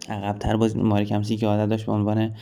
عقبتر 0.09 0.57
بازی 0.57 0.79
مارک 0.79 1.13
همسیک 1.13 1.41
که 1.41 1.47
عادت 1.47 1.69
داشت 1.69 1.87
به 1.87 1.93
عنوان 1.93 2.33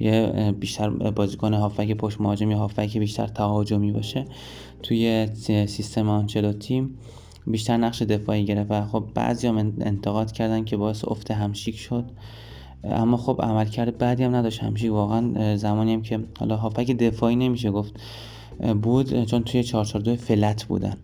یه 0.00 0.54
بیشتر 0.60 0.90
بازیکن 0.90 1.54
هافک 1.54 1.92
پشت 1.92 2.20
مهاجم 2.20 2.50
یا 2.50 2.58
هافک 2.58 2.98
بیشتر 2.98 3.26
تهاجمی 3.26 3.92
باشه. 3.92 4.24
توی 4.82 5.28
سیستم 5.66 6.08
آنچلوتی 6.08 6.88
بیشتر 7.46 7.76
نقش 7.76 8.02
دفاعی 8.02 8.44
گرفت 8.44 8.70
و 8.70 8.86
خب 8.86 9.04
بعضی 9.14 9.46
هم 9.46 9.56
انتقاد 9.80 10.32
کردن 10.32 10.64
که 10.64 10.76
باعث 10.76 11.04
افت 11.08 11.30
همشیک 11.30 11.78
شد. 11.78 12.04
اما 12.84 13.16
خب 13.16 13.40
عملکرد 13.42 13.98
بعدی 13.98 14.24
هم 14.24 14.36
نداشت. 14.36 14.62
همیشه 14.62 14.90
واقعا 14.90 15.56
زمانی 15.56 15.94
هم 15.94 16.02
که 16.02 16.20
حالا 16.38 16.56
هافک 16.56 16.90
دفاعی 16.90 17.36
نمیشه 17.36 17.70
گفت 17.70 18.00
بود 18.82 19.24
چون 19.24 19.42
توی 19.42 19.62
442 19.62 20.16
فلت 20.16 20.64
بودن 20.64 20.96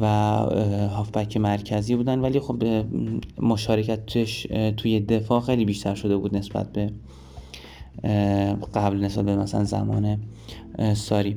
و 0.00 0.06
هافبک 0.88 1.36
مرکزی 1.36 1.96
بودن. 1.96 2.20
ولی 2.20 2.40
خب 2.40 2.62
مشارکتش 3.38 4.46
توی 4.76 5.00
دفاع 5.00 5.40
خیلی 5.40 5.64
بیشتر 5.64 5.94
شده 5.94 6.16
بود 6.16 6.36
نسبت 6.36 6.72
به 6.72 6.90
قبل 8.74 8.96
نسبت 8.96 9.24
به 9.24 9.36
مثلا 9.36 9.64
زمان 9.64 10.18
ساری. 10.94 11.36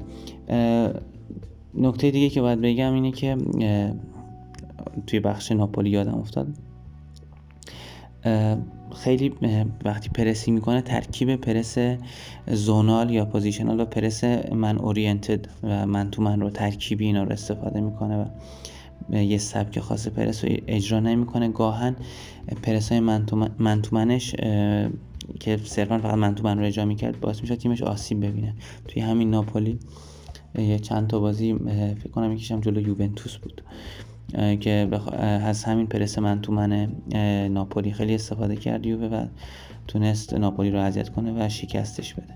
نکته 1.74 2.12
دیگه 2.12 2.30
که 2.30 2.42
باید 2.42 2.62
بگم 2.62 2.94
اینه 2.94 3.12
که 3.12 3.38
توی 5.08 5.20
بخش 5.20 5.52
ناپولی 5.52 5.90
یادم 5.90 6.16
افتاد. 6.16 6.48
خیلی 8.96 9.34
وقتی 9.86 10.10
پرس 10.10 10.52
می‌کنه 10.52 10.82
ترکیب 10.82 11.36
پرس 11.36 11.78
zonal 12.48 13.10
یا 13.10 13.26
positional 13.26 13.80
و 13.80 13.86
پرس 13.86 14.24
man 14.54 14.78
oriented 14.78 15.48
و 15.64 15.88
man 15.88 16.12
to 16.12 16.22
man 16.22 16.42
رو 16.42 16.50
ترکیبی 16.50 17.06
اینا 17.06 17.24
رو 17.24 17.32
استفاده 17.32 17.82
می‌کنه 17.82 18.18
و 18.18 18.26
یه 19.16 19.38
سبک 19.38 19.80
خاص 19.80 20.08
پرس 20.08 20.46
رو 20.46 20.52
اجرا 20.68 21.00
نمی‌کنه. 21.00 21.48
گاهن 21.48 21.96
پرس 22.64 22.92
های 22.92 23.00
منش 23.92 24.36
که 25.40 25.58
صرفا 25.64 25.98
فقط 25.98 26.14
من 26.14 26.36
رو 26.60 26.66
اجرا 26.66 26.86
می‌کرد 26.86 27.20
باعث 27.20 27.42
میشه 27.42 27.56
تیمش 27.56 27.84
آسیب 27.84 28.26
ببینه. 28.26 28.54
توی 28.88 29.02
همین 29.02 29.30
ناپولی 29.30 29.80
یه 30.58 30.80
چند 30.80 31.08
تا 31.08 31.20
بازی 31.20 31.54
فکر 32.00 32.10
کنم 32.12 32.34
یکیشم 32.34 32.62
جلو 32.62 32.82
یوونتوس 32.82 33.38
بود. 33.38 33.62
که 34.60 34.88
از 35.20 35.64
همین 35.64 35.88
پرس 35.88 36.20
من 36.20 36.42
تو 36.42 36.52
من 36.52 36.92
ناپولی 37.52 37.92
خیلی 37.92 38.16
استفاده 38.16 38.56
کرد 38.56 38.86
یووه 38.86 39.08
و 39.08 39.26
تونست 39.88 40.34
ناپولی 40.34 40.72
رو 40.72 40.80
اذیت 40.80 41.10
کنه 41.10 41.46
و 41.46 41.50
شکستش 41.50 42.14
بده. 42.14 42.34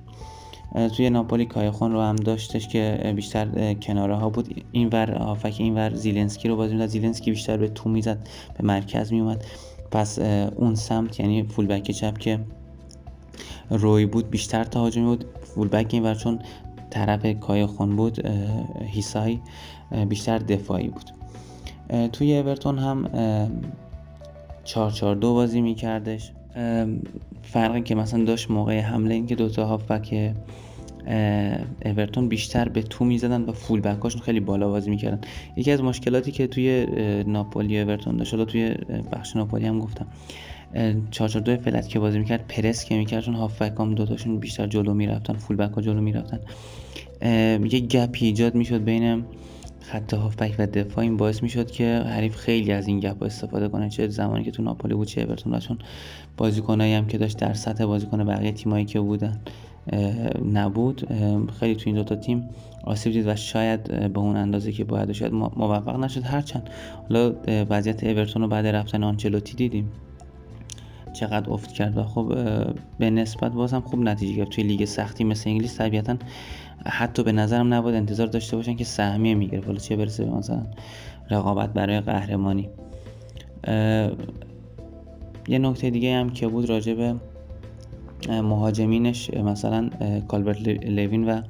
توی 0.90 1.10
ناپولی 1.10 1.46
کایخون 1.46 1.92
رو 1.92 2.02
هم 2.02 2.16
داشتش 2.16 2.68
که 2.68 3.14
بیشتر 3.16 3.74
کناره 3.74 4.16
ها 4.16 4.30
بود. 4.30 4.64
این 4.72 4.90
ور 4.92 5.12
آفک 5.12 5.56
این 5.58 5.76
ور 5.76 5.94
زیلنسکی 5.94 6.48
رو 6.48 6.56
بازی 6.56 6.74
می‌داد 6.74 6.90
زیلنسکی 6.90 7.32
بیشتر 7.32 7.58
به 7.58 7.68
تو 7.68 7.90
می‌زد 7.90 8.28
به 8.58 8.66
مرکز 8.66 9.14
میومد 9.14 9.46
پس 9.92 10.20
اون 10.56 10.76
سمت 10.76 11.20
یعنی 11.20 11.44
فولبک 11.44 11.92
چپ 11.92 12.18
که 12.18 12.40
روی 13.70 14.06
بود 14.06 14.30
بیشتر 14.30 14.64
تهاجمی 14.64 15.06
بود. 15.06 15.26
فولبک 15.44 15.94
این 15.94 16.04
ور 16.04 16.16
چون 16.16 16.40
طرف 16.90 17.26
کایخون 17.40 17.96
بود 17.96 18.28
هیسای 18.86 19.40
بیشتر 20.10 20.38
دفاعی 20.38 20.88
بود. 20.88 21.23
توی 22.12 22.38
اورتون 22.38 22.78
هم 22.78 23.10
442 24.64 25.34
بازی 25.34 25.62
میکردش. 25.62 26.32
فرقی 27.42 27.82
که 27.82 27.96
مثلا 27.96 28.24
داشت 28.24 28.52
موقع 28.52 28.80
حمله 28.80 29.16
این 29.16 29.26
که 29.26 29.36
دوتا 29.36 29.66
هافبک 29.66 30.34
اورتون 31.86 32.28
بیشتر 32.30 32.70
به 32.70 32.82
تو 32.82 33.06
می‌زدن 33.06 33.42
و 33.42 33.52
فول 33.52 33.82
بکاشون 33.82 34.22
خیلی 34.22 34.40
بالا 34.40 34.70
بازی 34.70 34.90
می‌کردن. 34.90 35.22
یکی 35.56 35.72
از 35.72 35.84
مشکلاتی 35.84 36.32
که 36.32 36.48
توی 36.48 36.88
ناپولی 37.28 37.80
اورتون 37.80 38.18
داشت 38.18 38.46
توی 38.46 38.76
بخش 39.12 39.36
ناپولی 39.36 39.66
هم 39.66 39.80
گفتم. 39.80 40.08
442 41.12 41.64
فلت 41.64 41.90
که 41.90 42.00
بازی 42.00 42.20
می‌کرد 42.20 42.48
پرس 42.48 42.86
که 42.86 42.96
می‌کرد 42.98 43.24
چون 43.24 43.36
هافبک 43.36 43.80
هم 43.80 43.96
دوتاشون 43.96 44.40
بیشتر 44.40 44.68
جلو 44.68 44.94
می‌رفتن 44.94 45.34
فول 45.34 45.58
بک 45.58 45.74
ها 45.74 45.82
جلو 45.82 46.02
می‌رفتن. 46.02 46.40
یه 47.72 47.80
گپی 47.80 48.26
ایجاد 48.26 48.56
می‌شد 48.56 48.84
بین 48.84 49.24
خط 49.84 50.14
هافبک 50.14 50.56
و 50.60 50.68
دفاع 50.68 51.04
این 51.04 51.18
باعث 51.18 51.44
می‌شد 51.44 51.72
که 51.72 52.04
حریف 52.06 52.36
خیلی 52.36 52.72
از 52.72 52.88
این 52.88 53.00
گپ 53.00 53.24
استفاده 53.24 53.68
کنه. 53.68 53.90
چه 53.90 54.08
زمانی 54.08 54.44
که 54.44 54.52
تو 54.52 54.64
ناپولی 54.64 54.94
بود 54.94 55.08
چه 55.08 55.22
اورتون 55.22 55.60
چون 55.60 55.78
بازیکنایی 56.38 56.94
هم 56.94 57.08
که 57.08 57.18
داشت 57.18 57.38
در 57.38 57.54
سطح 57.54 57.86
بازیکن 57.86 58.24
بقیه 58.24 58.52
تیمایی 58.52 58.86
که 58.86 59.00
بودن 59.00 59.42
نبود. 60.54 61.08
خیلی 61.60 61.76
تو 61.76 61.84
این 61.86 61.96
دوتا 61.96 62.16
تیم 62.16 62.50
آسیب 62.84 63.14
دید 63.14 63.28
و 63.28 63.36
شاید 63.36 64.14
به 64.14 64.20
اون 64.20 64.36
اندازه 64.36 64.72
که 64.72 64.84
باید 64.84 65.12
شاید 65.12 65.34
موفق 65.34 66.00
نشد. 66.00 66.24
هرچند 66.24 66.70
حالا 67.10 67.34
وضعیت 67.46 68.04
اورتون 68.04 68.42
رو 68.42 68.48
بعد 68.48 68.68
رفتن 68.68 69.04
آنچلوتی 69.04 69.56
دیدیم. 69.56 69.92
چقدر 71.14 71.50
افت 71.50 71.72
کرد 71.72 71.98
و 71.98 72.04
خب 72.04 72.36
به 73.00 73.10
نسبت 73.10 73.52
بازم 73.52 73.80
خوب 73.80 74.00
نتیجه 74.00 74.34
گرفت. 74.34 74.52
توی 74.52 74.64
لیگ 74.64 74.86
سختی 74.86 75.24
مثل 75.24 75.50
انگلیس 75.50 75.78
طبیعتا 75.78 76.16
حتی 76.86 77.24
به 77.24 77.32
نظرم 77.32 77.74
نباید 77.74 77.96
انتظار 77.96 78.28
داشته 78.28 78.56
باشن 78.58 78.76
که 78.76 78.84
سهمیه 78.84 79.36
می‌گیره. 79.36 79.66
حالا 79.66 79.78
چه 79.78 79.96
برسه 79.96 80.26
به 80.26 80.32
مثلا 80.32 80.64
رقابت 81.30 81.74
برای 81.74 82.00
قهرمانی. 82.00 82.70
یه 85.48 85.60
نکته 85.60 85.90
دیگه 85.90 86.16
هم 86.16 86.30
که 86.30 86.48
بود 86.48 86.70
راجع 86.70 86.94
به 86.94 87.16
مهاجمینش 88.42 89.34
مثلا 89.34 89.90
کالبرت 90.28 90.68
لوین 90.68 91.30
و 91.30 91.42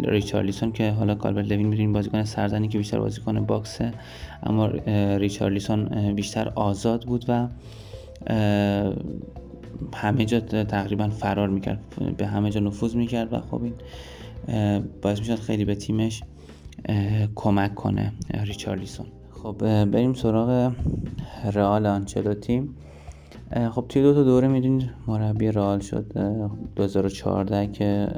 ریچارلیسون 0.00 0.72
که 0.72 0.90
حالا 0.90 1.14
کالبرت 1.14 1.46
لوین 1.46 1.66
می‌دونیم 1.66 1.92
بازیکن 1.92 2.24
سرزنی 2.24 2.68
که 2.68 2.78
بیشتر 2.78 2.98
بازیکن 2.98 3.46
باکسه 3.46 3.92
اما 4.42 4.66
ریچارلیسون 5.16 6.12
بیشتر 6.14 6.52
آزاد 6.54 7.04
بود 7.04 7.24
و 7.28 7.48
همه 9.94 10.24
جا 10.24 10.40
تقریبا 10.40 11.08
فرار 11.08 11.48
می‌کرد 11.48 11.80
به 12.16 12.26
همه 12.26 12.50
جا 12.50 12.60
نفوذ 12.60 12.94
می‌کرد 12.94 13.32
و 13.32 13.40
خب 13.40 13.62
این 13.62 13.74
باعث 15.02 15.18
می‌شد 15.18 15.34
خیلی 15.34 15.64
به 15.64 15.74
تیمش 15.74 16.22
کمک 17.34 17.74
کنه 17.74 18.12
ریچارلیسون 18.44 19.06
خب 19.30 19.84
بریم 19.84 20.14
سراغ 20.14 20.72
رئال 21.52 21.86
آنچلوتی. 21.86 22.68
خب 23.70 23.84
توی 23.88 24.02
دو 24.02 24.14
تا 24.14 24.22
دوره 24.22 24.48
می‌دونید 24.48 24.90
مربی 25.06 25.52
رئال 25.52 25.80
شد 25.80 26.12
2014 26.76 27.66
که 27.66 28.08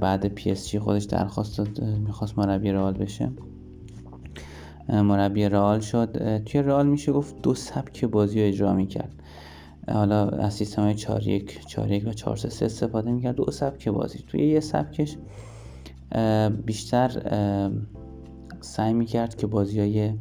بعد 0.00 0.28
پی 0.28 0.50
اس 0.50 0.68
جی 0.68 0.78
خودش 0.78 1.04
درخواست 1.04 1.58
داد 1.58 1.84
می‌خواست 1.84 2.38
مربی 2.38 2.70
رئال 2.70 2.92
بشه. 2.92 3.30
مربی 4.88 5.48
رئال 5.48 5.80
شد. 5.80 6.38
توی 6.44 6.62
رئال 6.62 6.86
میشه 6.86 7.12
گفت 7.12 7.42
دو 7.42 7.54
سبک 7.54 8.04
بازی 8.04 8.40
رو 8.40 8.48
اجرا 8.48 8.72
می‌کرد. 8.72 9.12
حالا 9.92 10.28
از 10.28 10.54
سیستم 10.54 10.82
های 10.82 10.94
4 10.94 11.28
1 11.28 11.66
4 11.66 11.92
1 11.92 12.06
و 12.06 12.12
4 12.12 12.36
3 12.36 12.64
استفاده 12.64 13.12
می‌کرد. 13.12 13.34
دو 13.34 13.50
سبک 13.50 13.88
بازی. 13.88 14.24
توی 14.26 14.48
یه 14.48 14.60
سبکش 14.60 15.16
بیشتر 16.64 17.10
سعی 18.60 18.92
می‌کرد 18.92 19.36
که 19.36 19.46
بازی 19.46 19.80
های 19.80 20.12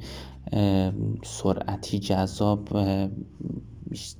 سرعتی 1.23 1.99
جذاب 1.99 2.69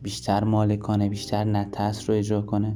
بیشتر 0.02 0.44
مالکانه 0.44 1.10
بیشتر 1.10 1.44
نتس 1.44 2.10
رو 2.10 2.16
اجرا 2.16 2.42
کنه. 2.42 2.76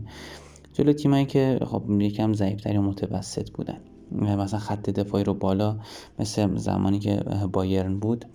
جلو 0.74 0.94
تیمایی 0.94 1.26
که 1.26 1.60
خب 1.66 2.02
یکم 2.02 2.34
ضعیفتری 2.34 2.78
و 2.78 2.82
متوسط 2.82 3.52
بودن. 3.52 3.78
مثلا 4.12 4.60
خط 4.60 4.90
دفاعی 4.90 5.24
رو 5.24 5.34
بالا 5.34 5.78
مثل 6.20 6.58
زمانی 6.58 7.00
که 7.00 7.24
بایرن 7.54 8.00
بود. 8.00 8.26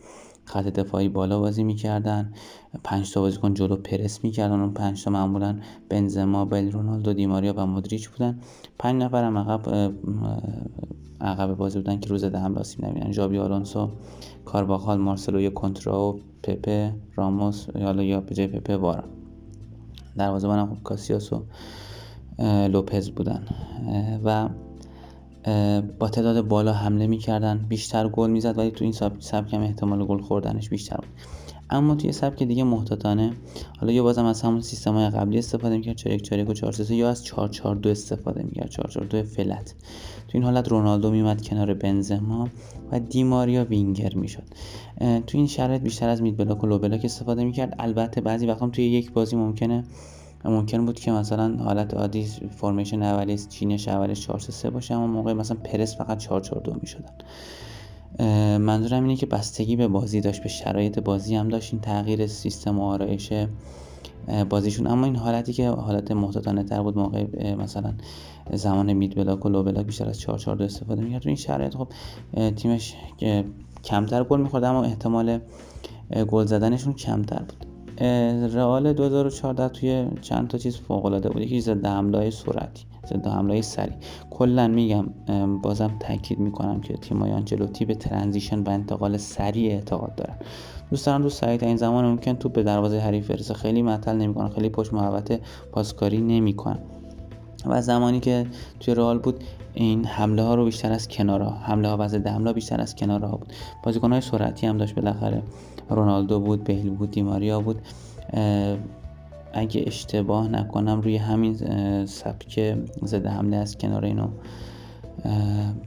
خط 0.47 0.65
دفاعی 0.65 1.09
بالا 1.09 1.41
بازی 1.41 1.65
می‌کردن. 1.65 2.33
پنج 2.85 3.13
تا 3.13 3.21
بازیکن 3.21 3.55
جلو 3.55 3.77
پرس 3.77 4.25
می‌کردن. 4.25 4.61
اون 4.61 4.73
پنج 4.73 5.05
تا 5.05 5.11
معمولا 5.11 5.59
بنزما 5.89 6.45
بل 6.45 6.73
رونالدو 6.73 7.13
دیماریا 7.13 7.55
و 7.57 7.67
مودریچ 7.67 8.09
بودن. 8.09 8.41
پنج 8.79 9.03
نفر 9.03 9.25
هم 9.25 9.39
عقب 9.39 9.93
عقب 11.21 11.55
بازی 11.55 11.79
بودن 11.79 12.01
که 12.01 12.09
روز 12.09 12.25
ده 12.25 12.39
هم 12.39 12.59
آسیب 12.59 12.85
نبینن. 12.85 13.13
ژابی 13.13 13.39
آلونسو 13.39 13.91
کارواخال 14.45 14.99
مارسلو 14.99 15.51
کنتراو 15.51 16.21
پپه 16.43 16.95
راموس 17.15 17.67
یا 17.75 18.03
یا 18.03 18.21
جای 18.21 18.47
پپه 18.47 18.77
وارا. 18.77 19.05
دروازه 20.17 20.49
هم 20.49 20.75
خب 20.75 20.83
کاسیاس 20.83 21.33
و 21.33 21.43
لوپز 22.69 23.11
بودن. 23.11 23.47
و 24.25 24.49
با 25.99 26.09
تعداد 26.09 26.49
بالا 26.49 26.73
حمله 26.73 27.07
می‌کردن. 27.07 27.67
بیشتر 27.69 28.09
گل 28.09 28.31
می‌زد 28.31 28.59
ولی 28.59 28.71
تو 28.71 28.85
این 28.85 28.93
سبک 29.21 29.55
هم 29.55 29.61
احتمال 29.61 30.05
گل 30.07 30.21
خوردنش 30.21 30.69
بیشتر 30.69 30.97
بود. 30.97 31.09
اما 31.71 31.95
توی 31.95 32.13
سبک 32.13 32.43
دیگه 32.43 32.65
محتاطانه 32.65 33.33
حالا 33.81 33.93
یا 33.93 34.03
بازم 34.03 34.25
از 34.25 34.43
همون 34.43 34.61
سیستم 34.61 34.95
های 34.95 35.11
قبلی 35.11 35.39
استفاده 35.39 35.77
می‌کرد 35.77 35.97
4 35.97 36.39
1 36.39 36.51
و 36.51 36.53
4 36.53 36.93
یا 36.93 37.11
از 37.11 37.25
4 37.25 37.49
4 37.49 37.77
2 37.77 37.89
استفاده 37.89 38.43
می‌کرد. 38.43 38.71
4 38.71 38.89
4 38.89 39.05
2 39.05 39.23
flat. 39.23 39.75
تو 40.29 40.31
این 40.33 40.43
حالت 40.43 40.69
رونالدو 40.69 41.11
میومد 41.11 41.43
کنار 41.43 41.75
بنزما 41.75 42.49
و 42.93 43.01
دیماریا 43.01 43.65
وینگر 43.65 44.15
می‌شد. 44.15 44.43
تو 44.99 45.39
این 45.39 45.47
شرایط 45.47 45.83
بیشتر 45.83 46.09
از 46.09 46.23
mid 46.23 46.37
block 46.37 46.65
و 46.65 46.67
low 46.67 46.79
block 46.79 47.05
استفاده 47.05 47.45
می‌کرد. 47.45 47.75
البته 47.79 48.21
بعضی 48.21 48.47
وقتا 48.47 48.69
توی 48.69 48.85
یک 48.85 49.13
بازی 49.13 49.37
ممکنه 49.37 49.85
ممکن 50.51 50.87
بود 50.87 51.01
که 51.01 51.13
مثلا 51.13 51.57
حالت 51.57 51.95
عادی 51.95 52.25
formation 52.51 53.03
اولی 53.03 53.39
چینش 53.39 53.89
اولش 53.89 54.21
4 54.21 54.39
3 54.39 54.71
باشه 54.71 54.95
اما 54.95 55.07
موقع 55.07 55.33
مثلا 55.33 55.57
پرس 55.65 55.97
فقط 55.97 56.19
4 56.19 56.41
4 56.41 56.61
2 56.61 56.75
می‌شدن. 56.81 57.13
منظورم 58.59 59.03
اینه 59.03 59.17
که 59.17 59.27
بستگی 59.27 59.77
به 59.77 59.89
بازی 59.89 60.21
داشت 60.21 60.43
به 60.43 60.49
شرایط 60.49 60.99
بازی 60.99 61.37
هم 61.37 61.49
داشت. 61.49 61.73
این 61.73 61.83
تغییر 61.83 62.27
سیستم 62.27 62.79
و 62.79 62.83
آرایش 62.85 63.33
بازیشون. 64.51 64.87
اما 64.87 65.07
این 65.07 65.17
حالتی 65.17 65.53
که 65.53 65.69
حالت 65.69 66.11
محتاطانه 66.11 66.63
تر 66.63 66.83
بود 66.83 66.99
موقع 66.99 67.55
مثلا 67.55 67.95
زمان 68.53 68.93
mid 68.93 69.15
block 69.15 69.47
و 69.47 69.49
low 69.49 69.63
block 69.63 69.87
بیشتر 69.87 70.09
از 70.09 70.21
4 70.21 70.39
4 70.39 70.57
2 70.57 70.65
استفاده 70.65 71.03
می‌کرد. 71.03 71.23
تو 71.23 71.29
این 71.29 71.37
شرایط 71.37 71.75
خب 71.75 71.89
تیمش 72.51 72.95
کمتر 73.85 74.25
گل 74.25 74.41
می‌خورد 74.41 74.65
اما 74.65 74.85
احتمال 74.85 75.39
گل 76.31 76.45
زدنشون 76.45 76.93
کمتر 76.93 77.43
بود. 77.43 77.66
رئال 78.55 78.93
2014 78.93 79.69
توی 79.69 80.07
چند 80.21 80.49
تا 80.49 80.59
چیز 80.59 80.77
فوق 80.77 81.05
العاده 81.05 81.29
بود. 81.29 81.43
یکی 81.43 81.61
ضد 81.61 81.87
حمله 81.87 82.31
سرعتی 82.31 82.85
ضد 83.07 83.27
حمله 83.27 83.63
سریع 83.63 83.93
کلا 84.31 84.69
میگم 84.69 85.07
بازم 85.63 85.91
تاکید 86.01 86.39
می‌کنم 86.39 86.81
که 86.81 86.95
تیمای 86.95 87.33
آنچلوتی 87.33 87.85
به 87.85 87.95
transition 87.95 88.63
و 88.63 88.71
انتقال 88.71 89.17
سریع 89.17 89.73
اعتقاد 89.73 90.15
دارن. 90.15 90.37
دوست 90.91 91.07
دارم 91.07 91.23
دوست 91.23 91.41
سریع 91.41 91.65
این 91.65 91.77
زمان 91.77 92.05
ممکن 92.05 92.33
تو 92.33 92.49
به 92.49 92.63
دروازه 92.63 92.99
حریف 92.99 93.31
برسه. 93.31 93.55
خیلی 93.55 93.83
معطل 93.83 94.17
نمی‌کنن 94.17 94.49
خیلی 94.49 94.69
پشت 94.69 94.93
محوطه 94.93 95.41
پاسکاری 95.73 96.21
نمی‌کنن. 96.21 96.79
و 97.67 97.83
زمانی 97.83 98.21
که 98.21 98.47
توی 98.81 98.95
رئال 98.95 99.19
بود 99.19 99.45
این 99.79 100.05
حمله 100.05 100.43
ها 100.43 100.55
رو 100.55 100.65
بیشتر 100.65 100.93
از 100.93 101.09
کنارها 101.09 101.51
حمله 101.51 101.89
ها 101.89 101.97
و 102.01 102.09
ضد 102.09 102.27
حمله 102.27 102.53
بیشتر 102.53 102.81
از 102.81 102.95
کنارها 102.95 103.37
بود. 103.37 103.53
بازیکن 103.83 104.13
های 104.13 104.21
سرعتی 104.21 104.67
هم 104.67 104.79
داشت 104.79 104.95
بالاخره. 104.95 105.43
رونالدو 105.91 106.41
بود 106.41 106.65
بیل 106.65 106.91
بود 106.91 107.11
دیماریا 107.11 107.61
بود. 107.61 107.83
اگه 109.53 109.85
اشتباه 109.87 110.49
نکنم 110.49 111.01
روی 111.01 111.17
همین 111.17 111.57
سبک 112.07 112.77
زده 113.03 113.29
حمله 113.29 113.57
از 113.57 113.79
کنار 113.79 114.05
اینو 114.05 114.29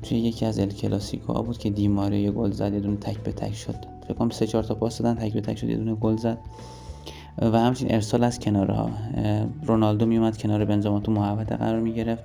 توی 0.04 0.18
یکی 0.18 0.46
از 0.46 0.60
ال 0.60 0.70
کلاسیکو 0.70 1.44
بود 1.44 1.58
که 1.58 1.70
دیماریا 1.70 2.20
یه 2.20 2.32
گل 2.32 2.52
زد 2.52 2.74
یه 2.74 2.80
دونه 2.80 2.98
تک 2.98 3.18
به 3.18 3.32
تک 3.32 3.56
شد. 3.56 3.76
فکر 4.04 4.14
کنم 4.14 4.30
سه 4.30 4.48
چهار 4.48 4.64
تا 4.64 4.76
پاس 4.76 5.02
دادن 5.02 5.22
تک 5.22 5.34
به 5.34 5.42
تک 5.42 5.58
شد 5.58 5.70
یه 5.70 5.78
دونه 5.78 5.96
گل 5.96 6.18
زد. 6.18 6.38
و 7.38 7.60
همچنین 7.60 7.94
ارسال 7.94 8.24
از 8.24 8.40
کنارها. 8.40 8.90
رونالدو 9.64 10.06
میومد 10.06 10.38
کنار 10.38 10.66
بنزما 10.66 11.00
تو 11.00 11.12
محوطه 11.12 11.56
قرار 11.56 11.80
می‌گرفت. 11.80 12.24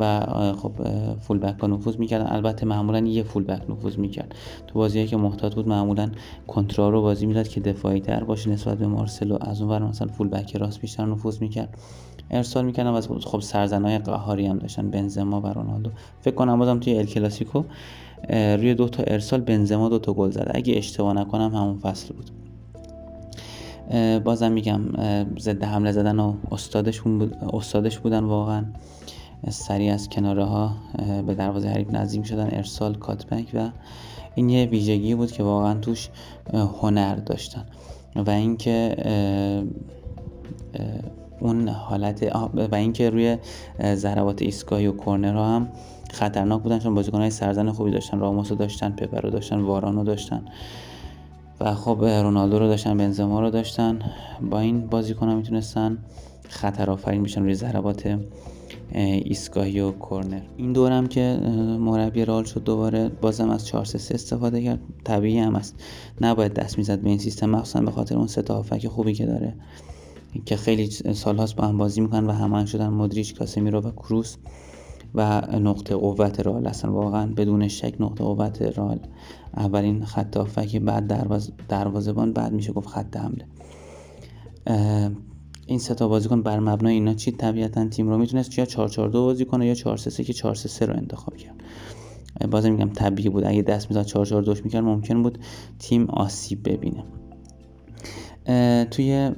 و 0.00 0.20
خب 0.52 0.72
فول 1.20 1.38
بک 1.38 1.60
ها 1.60 1.66
نفوذ 1.66 1.96
می‌کردن. 1.96 2.26
البته 2.26 2.66
معمولا 2.66 2.98
یه 2.98 3.22
فول 3.22 3.44
بک 3.44 3.70
نفوذ 3.70 3.96
می‌کرد. 3.96 4.34
تو 4.66 4.78
بازی 4.78 5.06
که 5.06 5.16
محتاط 5.16 5.54
بود 5.54 5.68
معمولا 5.68 6.10
کنترل 6.46 6.92
رو 6.92 7.02
بازی 7.02 7.26
می‌داد 7.26 7.48
که 7.48 7.60
دفاعی 7.60 8.00
تر 8.00 8.24
باشه 8.24 8.50
نسبت 8.50 8.78
به 8.78 8.86
مارسلو. 8.86 9.38
از 9.40 9.60
اون 9.60 9.70
ور 9.70 9.82
مثلا 9.82 10.08
فول 10.08 10.28
بک 10.28 10.56
راست 10.56 10.80
بیشتر 10.80 11.06
نفوذ 11.06 11.40
می‌کرد. 11.40 11.78
ارسال 12.30 12.64
می‌کردن 12.64 12.90
و 12.90 13.00
خب 13.00 13.40
سرزنای 13.40 13.98
قهاری 13.98 14.46
هم 14.46 14.58
داشتن. 14.58 14.90
بنزما 14.90 15.40
و 15.40 15.46
رونالدو. 15.46 15.90
فکر 16.20 16.34
کنم 16.34 16.58
بازم 16.58 16.80
توی 16.80 16.98
ال 16.98 17.04
کلاسیکو 17.04 17.62
روی 18.30 18.74
دو 18.74 18.88
تا 18.88 19.02
ارسال 19.02 19.40
بنزما 19.40 19.88
دو 19.88 19.98
تا 19.98 20.12
گل 20.12 20.30
زده 20.30 20.50
اگه 20.54 20.76
اشتباه 20.76 21.12
نکنم 21.12 21.54
همون 21.54 21.78
فصل 21.78 22.14
بود. 22.14 22.30
بازم 24.24 24.52
میگم 24.52 24.80
ضد 25.38 25.64
حمله 25.64 25.92
زدن 25.92 26.18
و 26.18 26.34
استادشون 26.52 27.18
بود 27.18 27.34
استادش 27.52 27.98
بودن 27.98 28.24
واقعا. 28.24 28.64
سریع 29.48 29.92
از 29.92 30.08
کناره 30.08 30.44
ها 30.44 30.76
به 31.26 31.34
دروازه 31.34 31.68
حریف 31.68 31.90
نزدیک 31.90 32.26
شدن 32.26 32.48
ارسال 32.52 32.94
کاتبک 32.94 33.50
و 33.54 33.70
این 34.34 34.48
یه 34.48 34.66
ویژگی 34.66 35.14
بود 35.14 35.32
که 35.32 35.42
واقعا 35.42 35.74
توش 35.74 36.08
هنر 36.52 37.14
داشتن. 37.14 37.64
و 38.16 38.30
اینکه 38.30 38.96
اون 41.40 41.68
حالت 41.68 42.36
و 42.72 42.74
اینکه 42.74 43.10
روی 43.10 43.38
ضربات 43.94 44.42
ایستگاهی 44.42 44.86
و 44.86 44.92
کورنر 44.92 45.34
ها 45.34 45.56
هم 45.56 45.68
خطرناک 46.12 46.62
بودن 46.62 46.78
چون 46.78 46.94
بازیکن 46.94 47.20
های 47.20 47.30
سرزن 47.30 47.70
خوبی 47.70 47.90
داشتن. 47.90 48.18
راموس 48.18 48.50
رو 48.50 48.56
داشتن 48.56 48.90
پپر 48.90 49.20
رو 49.20 49.30
داشتن 49.30 49.60
واران 49.60 49.96
رو 49.96 50.04
داشتن. 50.04 50.44
و 51.60 51.74
خب 51.74 52.04
رونالدو 52.04 52.58
رو 52.58 52.68
داشتن 52.68 52.96
بنزما 52.96 53.40
رو 53.40 53.50
داشتن. 53.50 53.98
با 54.50 54.60
این 54.60 54.86
بازیکن 54.86 55.28
ها 55.28 55.34
می‌تونستن 55.34 55.98
خطر 56.48 56.90
آفرین 56.90 57.22
بشن 57.22 57.42
روی 57.42 57.54
ضربات 57.54 58.18
ایستگاهی 58.92 59.80
و 59.80 59.90
کورنر. 59.90 60.40
این 60.56 60.72
دورم 60.72 61.06
که 61.06 61.40
مربی 61.80 62.24
رال 62.24 62.44
شد 62.44 62.64
دوباره 62.64 63.08
بازم 63.08 63.50
از 63.50 63.66
4 63.66 63.84
3 63.84 64.14
استفاده 64.14 64.62
کرد. 64.62 64.80
طبیعی 65.04 65.38
هم 65.38 65.54
است. 65.54 65.82
نباید 66.20 66.54
دست 66.54 66.78
می‌زد 66.78 67.00
به 67.00 67.08
این 67.08 67.18
سیستم 67.18 67.50
مخصوصا 67.50 67.80
به 67.80 67.90
خاطر 67.90 68.16
اون 68.16 68.26
سه 68.26 68.42
تا 68.42 68.64
خوبی 68.88 69.14
که 69.14 69.26
داره 69.26 69.54
که 70.44 70.56
خیلی 70.56 70.90
سالهاست 71.14 71.56
با 71.56 71.66
هم 71.66 71.78
بازی 71.78 72.00
می‌کنن 72.00 72.26
و 72.26 72.32
همه 72.32 72.66
شدن 72.66 72.88
مدریچ 72.88 73.34
کاسمیرو 73.34 73.80
و 73.80 73.90
کروس 73.90 74.36
و 75.14 75.40
نقطه 75.58 75.96
قوت 75.96 76.40
رال 76.40 76.66
اصلا 76.66 76.92
واقعا 76.92 77.26
بدون 77.26 77.68
شک 77.68 77.94
نقطه 78.00 78.24
قوت 78.24 78.62
رال 78.62 79.00
اولین 79.56 80.04
خط 80.04 80.38
بعد 80.78 81.06
درواز 81.06 81.52
دروازبان 81.68 82.32
بعد 82.32 82.52
میشه 82.52 82.72
گفت 82.72 82.88
خط 82.88 83.16
حمله. 83.16 83.46
این 85.70 85.78
سه 85.78 85.94
تا 85.94 86.08
بازیکن 86.08 86.42
بر 86.42 86.58
مبنای 86.58 86.94
اینا 86.94 87.14
چی 87.14 87.32
طبیعتا 87.32 87.88
تیم 87.88 88.08
رو 88.08 88.18
می‌تونست 88.18 88.58
یا 88.58 88.64
4 88.64 88.88
4 88.88 89.08
2 89.08 89.22
بازی 89.22 89.44
کنه 89.44 89.66
یا 89.66 89.74
4 89.74 89.96
3 89.96 90.10
3 90.10 90.24
که 90.24 90.32
4 90.32 90.54
3 90.54 90.68
3 90.68 90.86
رو 90.86 90.96
انتخاب 90.96 91.36
کرد. 91.36 91.62
بازم 92.50 92.72
میگم 92.72 92.88
طبیعی 92.88 93.28
بود. 93.28 93.44
اگه 93.44 93.62
دست 93.62 93.90
می‌زد 93.90 94.02
4 94.02 94.26
4 94.26 94.42
2 94.42 94.54
می‌کرد 94.64 94.84
ممکن 94.84 95.22
بود 95.22 95.38
تیم 95.78 96.04
آسیب 96.10 96.68
ببینه. 96.68 97.04
توی 98.90 99.30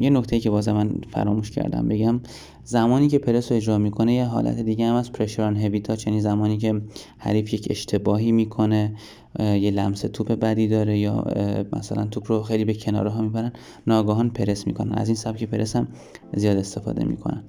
یه 0.00 0.10
نکته 0.10 0.40
که 0.40 0.50
بازم 0.50 0.72
من 0.72 0.90
فراموش 1.10 1.50
کردم 1.50 1.88
بگم 1.88 2.20
زمانی 2.64 3.08
که 3.08 3.18
پرس 3.18 3.52
رو 3.52 3.56
اجرا 3.56 3.78
می‌کنه 3.78 4.14
یه 4.14 4.24
حالت 4.24 4.60
دیگه 4.60 4.86
هم 4.86 4.94
از 4.94 5.12
پرشران 5.12 5.56
هوی 5.56 5.80
تاچ 5.80 6.06
یعنی 6.06 6.20
زمانی 6.20 6.58
که 6.58 6.82
حریف 7.18 7.54
یک 7.54 7.66
اشتباهی 7.70 8.32
می‌کنه 8.32 8.94
یه 9.38 9.70
لمس 9.70 10.00
توپ 10.00 10.32
بدی 10.32 10.68
داره 10.68 10.98
یا 10.98 11.24
مثلا 11.72 12.04
توپ 12.04 12.32
رو 12.32 12.42
خیلی 12.42 12.64
به 12.64 12.74
کناره 12.74 13.10
ها 13.10 13.22
می‌برن 13.22 13.52
ناگاهان 13.86 14.30
پرس 14.30 14.66
می‌کنن. 14.66 14.92
از 14.92 15.08
این 15.08 15.16
سبک 15.16 15.44
پرس 15.44 15.76
هم 15.76 15.88
زیاد 16.36 16.56
استفاده 16.56 17.04
می‌کنن. 17.04 17.42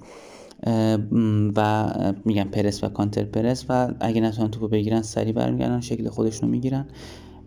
و 1.56 1.90
میگن 2.24 2.44
پرس 2.44 2.84
و 2.84 2.88
کانتر 2.88 3.24
پرس. 3.24 3.64
و 3.68 3.94
اگه 4.00 4.20
نتونن 4.20 4.50
توپو 4.50 4.68
بگیرن 4.68 5.02
سری 5.02 5.32
برمیگردن 5.32 5.80
شکل 5.80 6.08
خودشون 6.08 6.48
رو 6.48 6.52
می‌گیرن. 6.52 6.86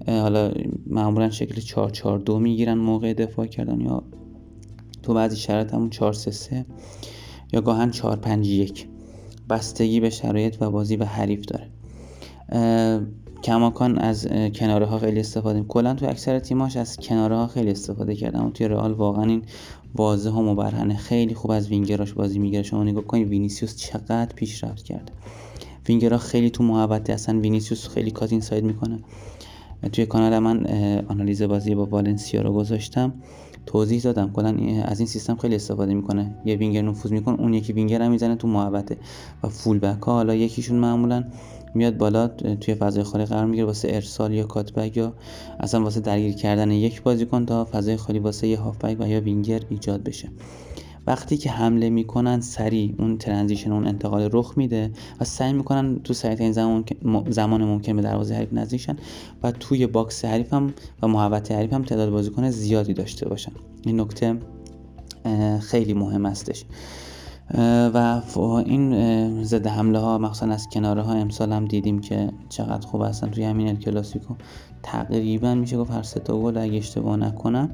حالا 0.07 0.51
معمولا 0.87 1.29
شکل 1.29 1.61
4 1.61 1.89
4 1.89 2.19
2 2.19 2.39
می‌گیرن 2.39 2.77
موقع 2.77 3.13
دفاع 3.13 3.45
کردن 3.45 3.81
یا 3.81 4.03
تو 5.03 5.13
بعضی 5.13 5.35
شرایط 5.35 5.73
همون 5.73 5.89
4 5.89 6.13
3 6.13 6.31
3 6.31 6.65
یا 7.53 7.61
گاهن 7.61 7.91
4 7.91 8.17
5 8.17 8.47
1 8.47 8.87
بستگی 9.49 9.99
به 9.99 10.09
شرایط 10.09 10.57
و 10.59 10.71
بازی 10.71 10.95
و 10.95 11.05
حریف 11.05 11.45
داره. 11.45 11.69
کماکان 13.43 13.97
از 13.97 14.27
کناره 14.55 14.85
ها 14.85 14.99
خیلی 14.99 15.19
استفاده 15.19 15.63
کلا 15.63 15.93
تو 15.93 16.09
اکثر 16.09 16.39
تیماش 16.39 16.77
از 16.77 16.97
کناره 16.97 17.35
ها 17.35 17.47
خیلی 17.47 17.71
استفاده 17.71 18.15
کردن. 18.15 18.39
اما 18.39 18.49
توی 18.49 18.67
رئال 18.67 18.91
واقعا 18.91 19.23
این 19.23 19.41
واضح 19.95 20.29
و 20.31 20.41
مبرهنه 20.41 20.95
خیلی 20.95 21.33
خوب 21.33 21.51
از 21.51 21.69
وینگراش 21.69 22.13
بازی 22.13 22.39
می‌گیره. 22.39 22.63
شما 22.63 22.83
نگاه 22.83 23.03
کنید 23.03 23.27
وینیسیوس 23.27 23.75
چقدر 23.75 24.35
پیشرفت 24.35 24.83
کرده. 24.83 25.13
وینگرها 25.87 26.17
خیلی 26.17 26.49
تو 26.49 26.63
محوطه 26.63 27.13
هستن. 27.13 27.39
وینیسیوس 27.39 27.87
خیلی 27.87 28.11
cut 28.11 28.31
inside 28.31 28.63
می‌کنه. 28.63 28.99
توی 29.91 30.05
کانال 30.05 30.39
من 30.39 30.65
آنالیز 31.07 31.41
بازی 31.41 31.75
با 31.75 31.85
والنسیا 31.85 32.41
رو 32.41 32.53
گذاشتم. 32.53 33.13
توضیح 33.65 34.01
دادم. 34.01 34.31
کلا 34.31 34.57
از 34.83 34.99
این 34.99 35.07
سیستم 35.07 35.35
خیلی 35.35 35.55
استفاده 35.55 35.93
می‌کنه. 35.93 36.35
یه 36.45 36.55
وینگر 36.55 36.81
نفوذ 36.81 37.11
می‌کنه 37.11 37.39
اون 37.39 37.53
یکی 37.53 37.73
وینگر 37.73 38.01
هم 38.01 38.11
می‌زنه 38.11 38.35
تو 38.35 38.47
محوطه 38.47 38.97
و 39.43 39.47
full 39.47 39.79
back 39.79 40.03
ها. 40.03 40.13
حالا 40.13 40.35
یکیشون 40.35 40.77
معمولا 40.77 41.23
میاد 41.75 41.97
بالا 41.97 42.27
توی 42.27 42.75
فضای 42.75 43.03
خالی 43.03 43.25
قرار 43.25 43.45
می‌گیره 43.45 43.65
واسه 43.65 43.87
ارسال 43.91 44.33
یا 44.33 44.43
cutback 44.43 44.97
یا 44.97 45.13
اصلا 45.59 45.83
واسه 45.83 45.99
درگیر 45.99 46.33
کردن 46.33 46.71
یک 46.71 47.01
بازیکن 47.01 47.45
تا 47.45 47.65
فضای 47.71 47.97
خالی 47.97 48.19
واسه 48.19 48.47
یه 48.47 48.59
هافبک 48.59 48.97
و 48.99 49.07
یا 49.07 49.21
وینگر 49.21 49.61
ایجاد 49.69 50.03
بشه. 50.03 50.29
وقتی 51.07 51.37
که 51.37 51.49
حمله 51.51 51.89
می‌کنن 51.89 52.41
سریع 52.41 52.95
اون 52.99 53.17
transition 53.17 53.71
اون 53.71 53.87
انتقال 53.87 54.29
رخ 54.33 54.53
میده 54.57 54.91
و 55.19 55.23
سعی 55.23 55.53
می‌کنن 55.53 55.99
تو 55.99 56.13
سریعترین 56.13 56.51
زمان 56.51 56.85
زمان 57.29 57.63
ممکن 57.63 57.95
به 57.95 58.01
دروازه 58.01 58.35
حریف 58.35 58.53
نزدیک 58.53 58.81
شن 58.81 58.95
و 59.43 59.51
توی 59.51 59.87
box 59.87 60.25
حریف 60.25 60.53
هم 60.53 60.73
و 61.01 61.07
محوطه 61.07 61.55
حریف 61.55 61.73
هم 61.73 61.83
تعداد 61.83 62.09
بازیکن 62.09 62.49
زیادی 62.49 62.93
داشته 62.93 63.29
باشن. 63.29 63.51
این 63.85 64.01
نکته 64.01 64.37
خیلی 65.59 65.93
مهم 65.93 66.25
هستش. 66.25 66.65
و 67.93 68.21
این 68.65 69.43
ضد 69.43 69.67
حمله 69.67 69.99
ها 69.99 70.17
مخصوصا 70.17 70.51
از 70.51 70.67
کناره 70.67 71.01
ها 71.01 71.13
امسال 71.13 71.53
هم 71.53 71.65
دیدیم 71.65 71.99
که 71.99 72.29
چقدر 72.49 72.87
خوب 72.87 73.03
هستن. 73.03 73.29
توی 73.29 73.43
همین 73.43 73.75
کلاسیکو 73.75 74.33
تقریبا 74.83 75.55
میشه 75.55 75.77
گفت 75.77 75.91
هر 75.91 76.03
سه 76.03 76.19
تا 76.19 76.39
گل 76.39 76.57
اگه 76.57 76.77
اشتباه 76.77 77.17
نکنم 77.17 77.69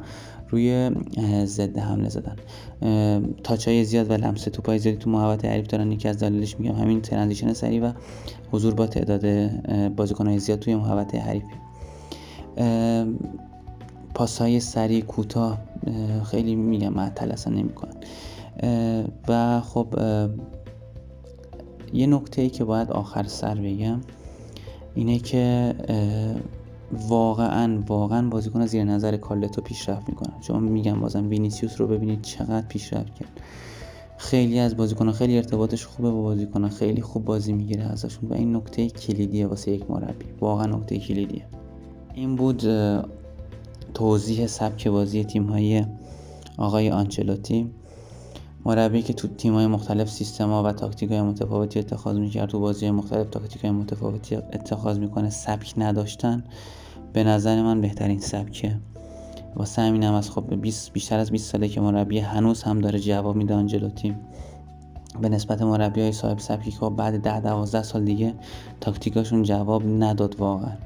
روی 0.53 0.91
ضد 1.45 1.77
حمله 1.77 2.09
زدن. 2.09 2.35
تاچ 3.43 3.67
های 3.67 3.83
زیاد 3.83 4.11
و 4.11 4.13
لمس 4.13 4.43
توپای 4.43 4.79
زیادی 4.79 4.97
تو 4.97 5.09
محوطه 5.09 5.49
حریف 5.49 5.67
دارن. 5.67 5.91
یکی 5.91 6.07
از 6.07 6.19
دلایلش 6.19 6.59
میگم 6.59 6.75
همین 6.75 7.01
ترانزیشن 7.01 7.53
سریع 7.53 7.81
و 7.81 7.91
حضور 8.51 8.73
با 8.73 8.87
تعداد 8.87 9.25
بازیکن 9.95 10.27
های 10.27 10.39
زیاد 10.39 10.59
توی 10.59 10.75
محوطه 10.75 11.19
حریف 11.19 11.43
پاس 14.15 14.41
های 14.41 14.59
سریع 14.59 15.01
کوتاه 15.01 15.59
خیلی 16.25 16.55
میگم 16.55 16.93
معطل 16.93 17.31
اصلا 17.31 17.53
نمی‌کنن. 17.53 17.95
و 19.27 19.61
خب 19.61 19.87
یه 21.93 22.07
نکته 22.07 22.41
ای 22.41 22.49
که 22.49 22.63
باید 22.63 22.91
آخر 22.91 23.23
سر 23.23 23.55
بگم 23.55 24.01
اینه 24.95 25.19
که 25.19 25.73
واقعا 27.07 27.83
واقعا 27.87 28.29
بازیکن 28.29 28.65
زیر 28.65 28.83
نظر 28.83 29.17
کارلتو 29.17 29.61
پیشرفت 29.61 30.09
می‌کنن 30.09 30.33
شما 30.41 30.59
میگم 30.59 30.99
بازم 30.99 31.29
وینیسیوس 31.29 31.81
رو 31.81 31.87
ببینید 31.87 32.21
چقدر 32.21 32.67
پیشرفت 32.67 33.15
کرد. 33.15 33.41
خیلی 34.17 34.59
از 34.59 34.77
بازیکن 34.77 35.11
خیلی 35.11 35.37
ارتباطش 35.37 35.85
خوبه 35.85 36.11
با 36.11 36.21
بازیکن 36.21 36.69
خیلی 36.69 37.01
خوب 37.01 37.25
بازی 37.25 37.53
می‌گیره 37.53 37.83
ازشون 37.83 38.29
و 38.29 38.33
این 38.33 38.55
نکته 38.55 38.89
کلیدیه 38.89 39.47
واسه 39.47 39.71
یک 39.71 39.91
مربی. 39.91 40.25
واقعا 40.41 40.65
نکته 40.65 40.97
کلیدیه. 40.97 41.45
این 42.13 42.35
بود 42.35 42.63
توضیح 43.93 44.47
سبک 44.47 44.87
بازی 44.87 45.23
تیم 45.23 45.43
های 45.43 45.85
آقای 46.57 46.89
آنچلوتی. 46.89 47.71
مربی 48.65 49.01
که 49.01 49.13
تو 49.13 49.27
تیم 49.27 49.53
های 49.53 49.67
مختلف 49.67 50.09
سیستم 50.09 50.49
ها 50.49 50.63
و 50.63 50.71
تاکتیک 50.71 51.11
های 51.11 51.21
متفاوتی 51.21 51.79
اتخاذ 51.79 52.17
می‌کرد 52.17 52.49
تو 52.49 52.59
بازی 52.59 52.91
مختلف 52.91 53.29
تاکتیک 53.29 53.61
های 53.61 53.71
متفاوتی 53.71 54.35
اتخاذ 54.35 54.99
می‌کنه 54.99 55.29
سبک 55.29 55.73
نداشتن 55.77 56.43
به 57.13 57.23
نظر 57.23 57.61
من 57.61 57.81
بهترین 57.81 58.19
سبکه. 58.19 58.75
واسه 59.55 59.81
همین 59.81 60.03
هم 60.03 60.13
از 60.13 60.31
خب 60.31 60.43
بیشتر 60.93 61.19
از 61.19 61.31
20 61.31 61.51
ساله 61.51 61.67
که 61.67 61.81
مربی 61.81 62.19
هنوز 62.19 62.63
هم 62.63 62.79
داره 62.79 62.99
جواب 62.99 63.35
میده 63.35 63.53
آنجلوتی. 63.53 64.15
به 65.21 65.29
نسبت 65.29 65.61
مربی 65.61 66.01
های 66.01 66.11
صاحب 66.11 66.39
سبکی 66.39 66.71
که 66.71 66.77
خب 66.77 66.89
بعد 66.89 67.21
ده 67.21 67.39
دوازده 67.39 67.83
سال 67.83 68.05
دیگه 68.05 68.33
تاکتیکاشون 68.81 69.43
جواب 69.43 69.83
نداد 69.85 70.35
واقعا. 70.39 70.77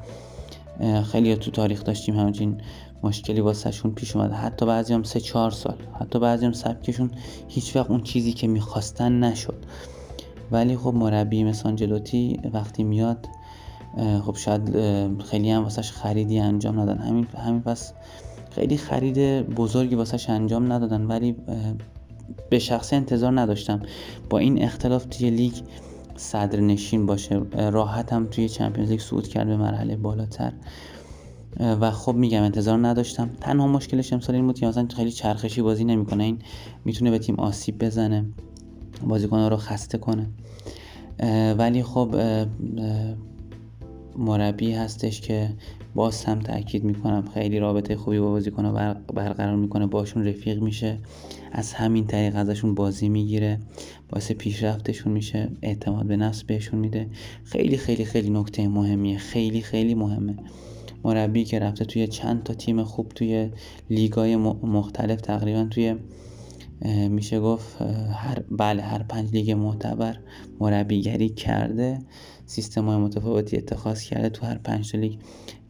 خیلی 1.04 1.36
تو 1.36 1.52
تاریخ 1.52 1.84
داشتیم 1.84 2.20
همچین 2.20 2.62
مشکلی 3.04 3.42
واسهشون 3.42 3.92
پیش 3.92 4.16
اومده. 4.16 4.34
حتی 4.34 4.66
بعضی 4.66 4.94
هم 4.94 5.04
سه 5.04 5.20
چهار 5.20 5.52
سال. 5.52 5.76
حتی 6.00 6.20
بعضی 6.20 6.46
هم 6.46 6.52
سبکشون 6.52 7.12
هیچ 7.48 7.76
وقت 7.76 7.92
اون 7.92 8.04
چیزی 8.04 8.34
که 8.34 8.48
می‌خواستن 8.48 9.20
نشد. 9.20 9.66
ولی 10.52 10.78
خب 10.78 10.94
مربی 10.94 11.44
مثل 11.44 11.70
آنجلوتی 11.70 12.40
وقتی 12.54 12.84
میاد 12.84 13.28
خب 14.26 14.36
شاید 14.36 14.76
خیلی 15.22 15.52
هم 15.52 15.64
واسهش 15.64 15.92
خریدی 15.92 16.40
انجام 16.40 16.80
ندادن. 16.80 17.02
همین 17.02 17.28
همین 17.38 17.62
پس 17.62 17.94
خیلی 18.52 18.78
خرید 18.78 19.40
بزرگی 19.50 19.96
واسهش 19.96 20.30
انجام 20.30 20.72
ندادن. 20.72 21.02
ولی 21.02 21.36
به 22.50 22.60
شخصه 22.60 22.96
انتظار 22.96 23.40
نداشتم 23.40 23.82
با 24.30 24.38
این 24.38 24.64
اختلاف 24.64 25.06
توی 25.06 25.30
لیگ 25.30 25.54
صدر 26.16 26.60
نشین 26.60 27.06
باشه. 27.06 27.42
راحت 27.72 28.14
هم 28.14 28.26
توی 28.26 28.50
چمپیونز 28.50 28.90
لیگ 28.90 29.00
صعود 29.00 29.28
کرد 29.28 29.48
به 29.48 29.58
مرحله 29.58 29.96
بالاتر. 29.96 30.54
و 31.60 31.92
خب 31.92 32.16
میگم 32.16 32.44
انتظار 32.44 32.88
نداشتم. 32.88 33.30
تنها 33.42 33.68
مشکلش 33.68 34.14
امسال 34.14 34.36
این 34.36 34.46
بود 34.46 34.60
که 34.60 34.68
مثلا 34.68 34.88
خیلی 34.96 35.12
چرخشی 35.12 35.62
بازی 35.62 35.84
نمی‌کنه. 35.84 36.24
این 36.24 36.40
می‌تونه 36.86 37.12
به 37.12 37.20
تیم 37.20 37.36
آسیب 37.36 37.86
بزنه 37.86 38.26
بازیکن 39.08 39.40
رو 39.40 39.58
خسته 39.58 39.98
کنه. 39.98 40.28
ولی 41.58 41.84
خب 41.84 42.16
مربی 44.18 44.72
هستش 44.72 45.22
که 45.22 45.50
باز 45.96 46.26
هم 46.26 46.40
تاکید 46.40 46.84
می‌کنم. 46.84 47.24
خیلی 47.34 47.60
رابطه 47.60 47.96
خوبی 47.96 48.20
با 48.20 48.30
بازیکن 48.30 48.74
برقرار 49.14 49.56
می‌کنه. 49.56 49.88
باشون 49.88 50.28
رفیق 50.28 50.62
میشه. 50.62 51.00
از 51.52 51.74
همین 51.74 52.08
طریق 52.08 52.36
ازشون 52.36 52.76
بازی 52.76 53.10
می‌گیره. 53.10 53.60
باعث 54.10 54.32
پیشرفتشون 54.32 55.14
میشه. 55.14 55.50
اعتماد 55.62 56.06
به 56.06 56.18
نفس 56.18 56.44
بهشون 56.44 56.80
میده. 56.80 57.08
خیلی 57.44 57.78
خیلی 57.78 58.06
خیلی 58.06 58.30
نکته 58.30 58.68
مهمیه. 58.68 59.18
خیلی 59.18 59.62
خیلی 59.62 59.96
مهمه. 59.96 60.36
مربی 61.08 61.46
که 61.46 61.60
رفته 61.60 61.86
توی 61.86 62.08
چند 62.08 62.44
تا 62.44 62.54
تیم 62.54 62.84
خوب 62.84 63.10
توی 63.10 63.50
لیگای 63.90 64.36
مختلف 64.36 65.22
تقریبا 65.22 65.68
توی 65.72 65.96
میشه 67.10 67.40
گفت 67.40 67.82
هر 68.12 68.44
بله 68.52 68.82
هر 68.82 69.04
پنج 69.04 69.32
لیگ 69.32 69.52
معتبر 69.52 70.18
مربیگری 70.60 71.30
کرده 71.30 72.00
سیستم 72.46 72.86
های 72.86 72.98
متفاوتی 72.98 73.58
اتخاذ 73.58 74.02
کرده 74.02 74.30
تو 74.30 74.46
هر 74.46 74.58
پنج 74.58 74.96
لیگ 74.96 75.20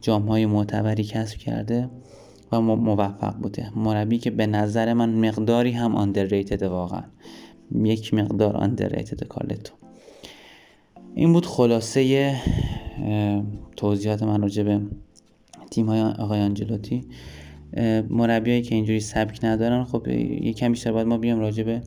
جام 0.00 0.28
های 0.28 0.46
معتبری 0.46 1.04
کسب 1.04 1.38
کرده 1.38 1.90
و 2.52 2.60
موفق 2.60 3.36
بوده. 3.36 3.70
مربی 3.76 4.18
که 4.18 4.30
به 4.30 4.46
نظر 4.46 4.92
من 4.92 5.28
مقداری 5.28 5.72
هم 5.72 5.96
آندرریتد 5.96 6.62
واقعا. 6.62 7.02
یک 7.74 8.14
مقدار 8.14 8.56
آندرریتد 8.56 9.24
کارلتو. 9.24 9.74
این 11.14 11.32
بود 11.32 11.46
خلاصه 11.46 12.34
توضیحات 13.76 14.22
من 14.22 14.42
راجع 14.42 14.62
به 14.62 14.80
تیم 15.70 15.86
های 15.86 16.00
آقای 16.00 16.40
آنجلوتی. 16.40 17.04
مربیایی 18.10 18.62
که 18.62 18.74
اینجوری 18.74 19.00
سبک 19.00 19.44
ندارن 19.44 19.84
خب 19.84 20.08
یکم 20.08 20.72
بیشتر 20.72 20.92
باید 20.92 21.06
ما 21.06 21.18
بیام 21.18 21.38
راجع 21.38 21.62
به 21.62 21.82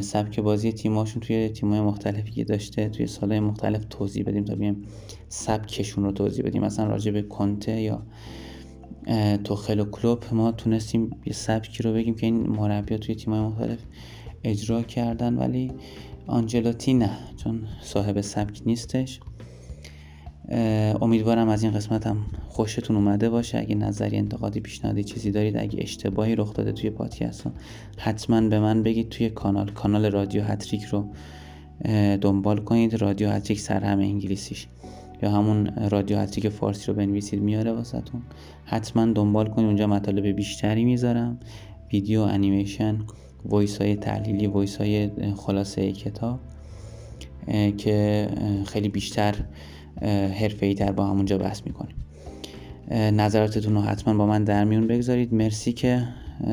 سبک 0.00 0.40
بازی 0.40 0.72
تیماشون 0.72 1.20
توی 1.20 1.48
تیمای 1.48 1.80
مختلفی 1.80 2.30
که 2.30 2.44
داشته 2.44 2.88
توی 2.88 3.06
سالهای 3.06 3.40
مختلف 3.40 3.84
توضیح 3.90 4.24
بدیم 4.24 4.44
تا 4.44 4.54
بیایم 4.54 4.82
سبکشون 5.28 6.04
رو 6.04 6.12
توضیح 6.12 6.44
بدیم. 6.44 6.64
مثلا 6.64 6.86
راجع 6.86 7.10
به 7.10 7.22
کنته 7.22 7.80
یا 7.80 8.02
توخل 9.44 9.80
و 9.80 9.84
کلوب 9.84 10.24
ما 10.32 10.52
تونستیم 10.52 11.10
یه 11.26 11.32
سبکی 11.32 11.82
رو 11.82 11.92
بگیم 11.92 12.14
که 12.14 12.26
این 12.26 12.46
مربی 12.46 12.98
توی 12.98 13.14
تیمای 13.14 13.40
مختلف 13.40 13.78
اجرا 14.44 14.82
کردن 14.82 15.34
ولی 15.34 15.72
آنجلاتی 16.26 16.94
نه 16.94 17.10
چون 17.36 17.62
صاحب 17.82 18.20
سبک 18.20 18.62
نیستش. 18.66 19.20
امیدوارم 21.00 21.48
از 21.48 21.62
این 21.62 21.72
قسمت 21.72 22.06
هم 22.06 22.16
خوشتون 22.48 22.96
اومده 22.96 23.30
باشه. 23.30 23.58
اگه 23.58 23.74
نظری 23.74 24.16
انتقادی 24.16 24.60
پیشنهادی 24.60 25.04
چیزی 25.04 25.30
دارید 25.30 25.56
اگه 25.56 25.82
اشتباهی 25.82 26.36
رخ 26.36 26.52
داده 26.54 26.72
توی 26.72 26.90
پادکست 26.90 27.46
حتما 27.96 28.40
به 28.40 28.60
من 28.60 28.82
بگید 28.82 29.08
توی 29.08 29.30
کانال. 29.30 29.70
کانال 29.70 30.06
رادیو 30.06 30.42
هتریک 30.42 30.84
رو 30.84 31.04
دنبال 32.20 32.58
کنید. 32.58 32.94
رادیو 32.94 33.30
هتریک 33.30 33.60
سرهم 33.60 33.98
انگلیسیش. 33.98 34.66
یا 35.22 35.30
همون 35.30 35.66
رادیو 35.66 36.18
هتریک 36.18 36.48
فارسی 36.48 36.86
رو 36.86 36.94
بنویسید 36.94 37.42
میاره 37.42 37.72
واسهتون. 37.72 38.22
حتما 38.64 39.06
دنبال 39.06 39.46
کنید. 39.46 39.66
اونجا 39.66 39.86
مطالب 39.86 40.26
بیشتری 40.26 40.84
می‌ذارم. 40.84 41.38
ویدیو 41.92 42.20
انیمیشن 42.20 42.98
voice 43.44 43.78
های 43.78 43.96
تحلیلی 43.96 44.46
voice 44.46 44.76
های 44.76 45.10
خلاصه 45.36 45.92
کتاب 45.92 46.40
که 47.76 48.28
خیلی 48.66 48.88
بیشتر 48.88 49.34
حرفه 50.40 50.74
تر 50.74 50.92
با 50.92 51.06
همونجا 51.06 51.38
بحث 51.38 51.62
می‌کنیم. 51.66 51.94
نظراتتون 52.92 53.74
رو 53.74 53.80
حتما 53.80 54.14
با 54.14 54.26
من 54.26 54.44
در 54.44 54.64
میون 54.64 54.86
بگذارید. 54.86 55.34
مرسی 55.34 55.72
که 55.72 56.08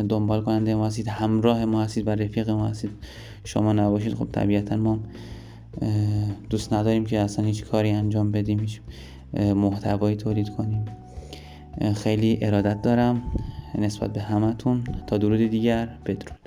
دنبال 0.10 0.41
کننده 0.41 0.75
ما 0.75 0.86
هستید. 0.86 1.08
همراه 1.08 1.65
ما 1.65 1.84
هستید 1.84 2.08
و 2.08 2.10
رفیق 2.10 2.49
ما 2.49 2.67
هستید. 2.67 2.91
شما 3.43 3.73
نباشید. 3.73 4.13
خب 4.13 4.27
طبیعتا 4.31 4.77
ما 4.77 4.99
دوست 6.49 6.73
نداریم 6.73 7.05
که 7.05 7.19
اصلا 7.19 7.45
هیچ 7.45 7.63
کاری 7.63 7.91
انجام 7.91 8.31
بدیم. 8.31 8.60
هیچ 8.60 8.81
محتوایی 9.34 10.15
تولید 10.15 10.49
کنیم. 10.49 10.86
خیلی 11.95 12.38
ارادت 12.41 12.81
دارم 12.81 13.21
نسبت 13.77 14.13
به 14.13 14.21
همتون. 14.21 14.84
تا 15.08 15.17
درود 15.17 15.39
دیگر 15.39 15.89
بدرود. 16.05 16.44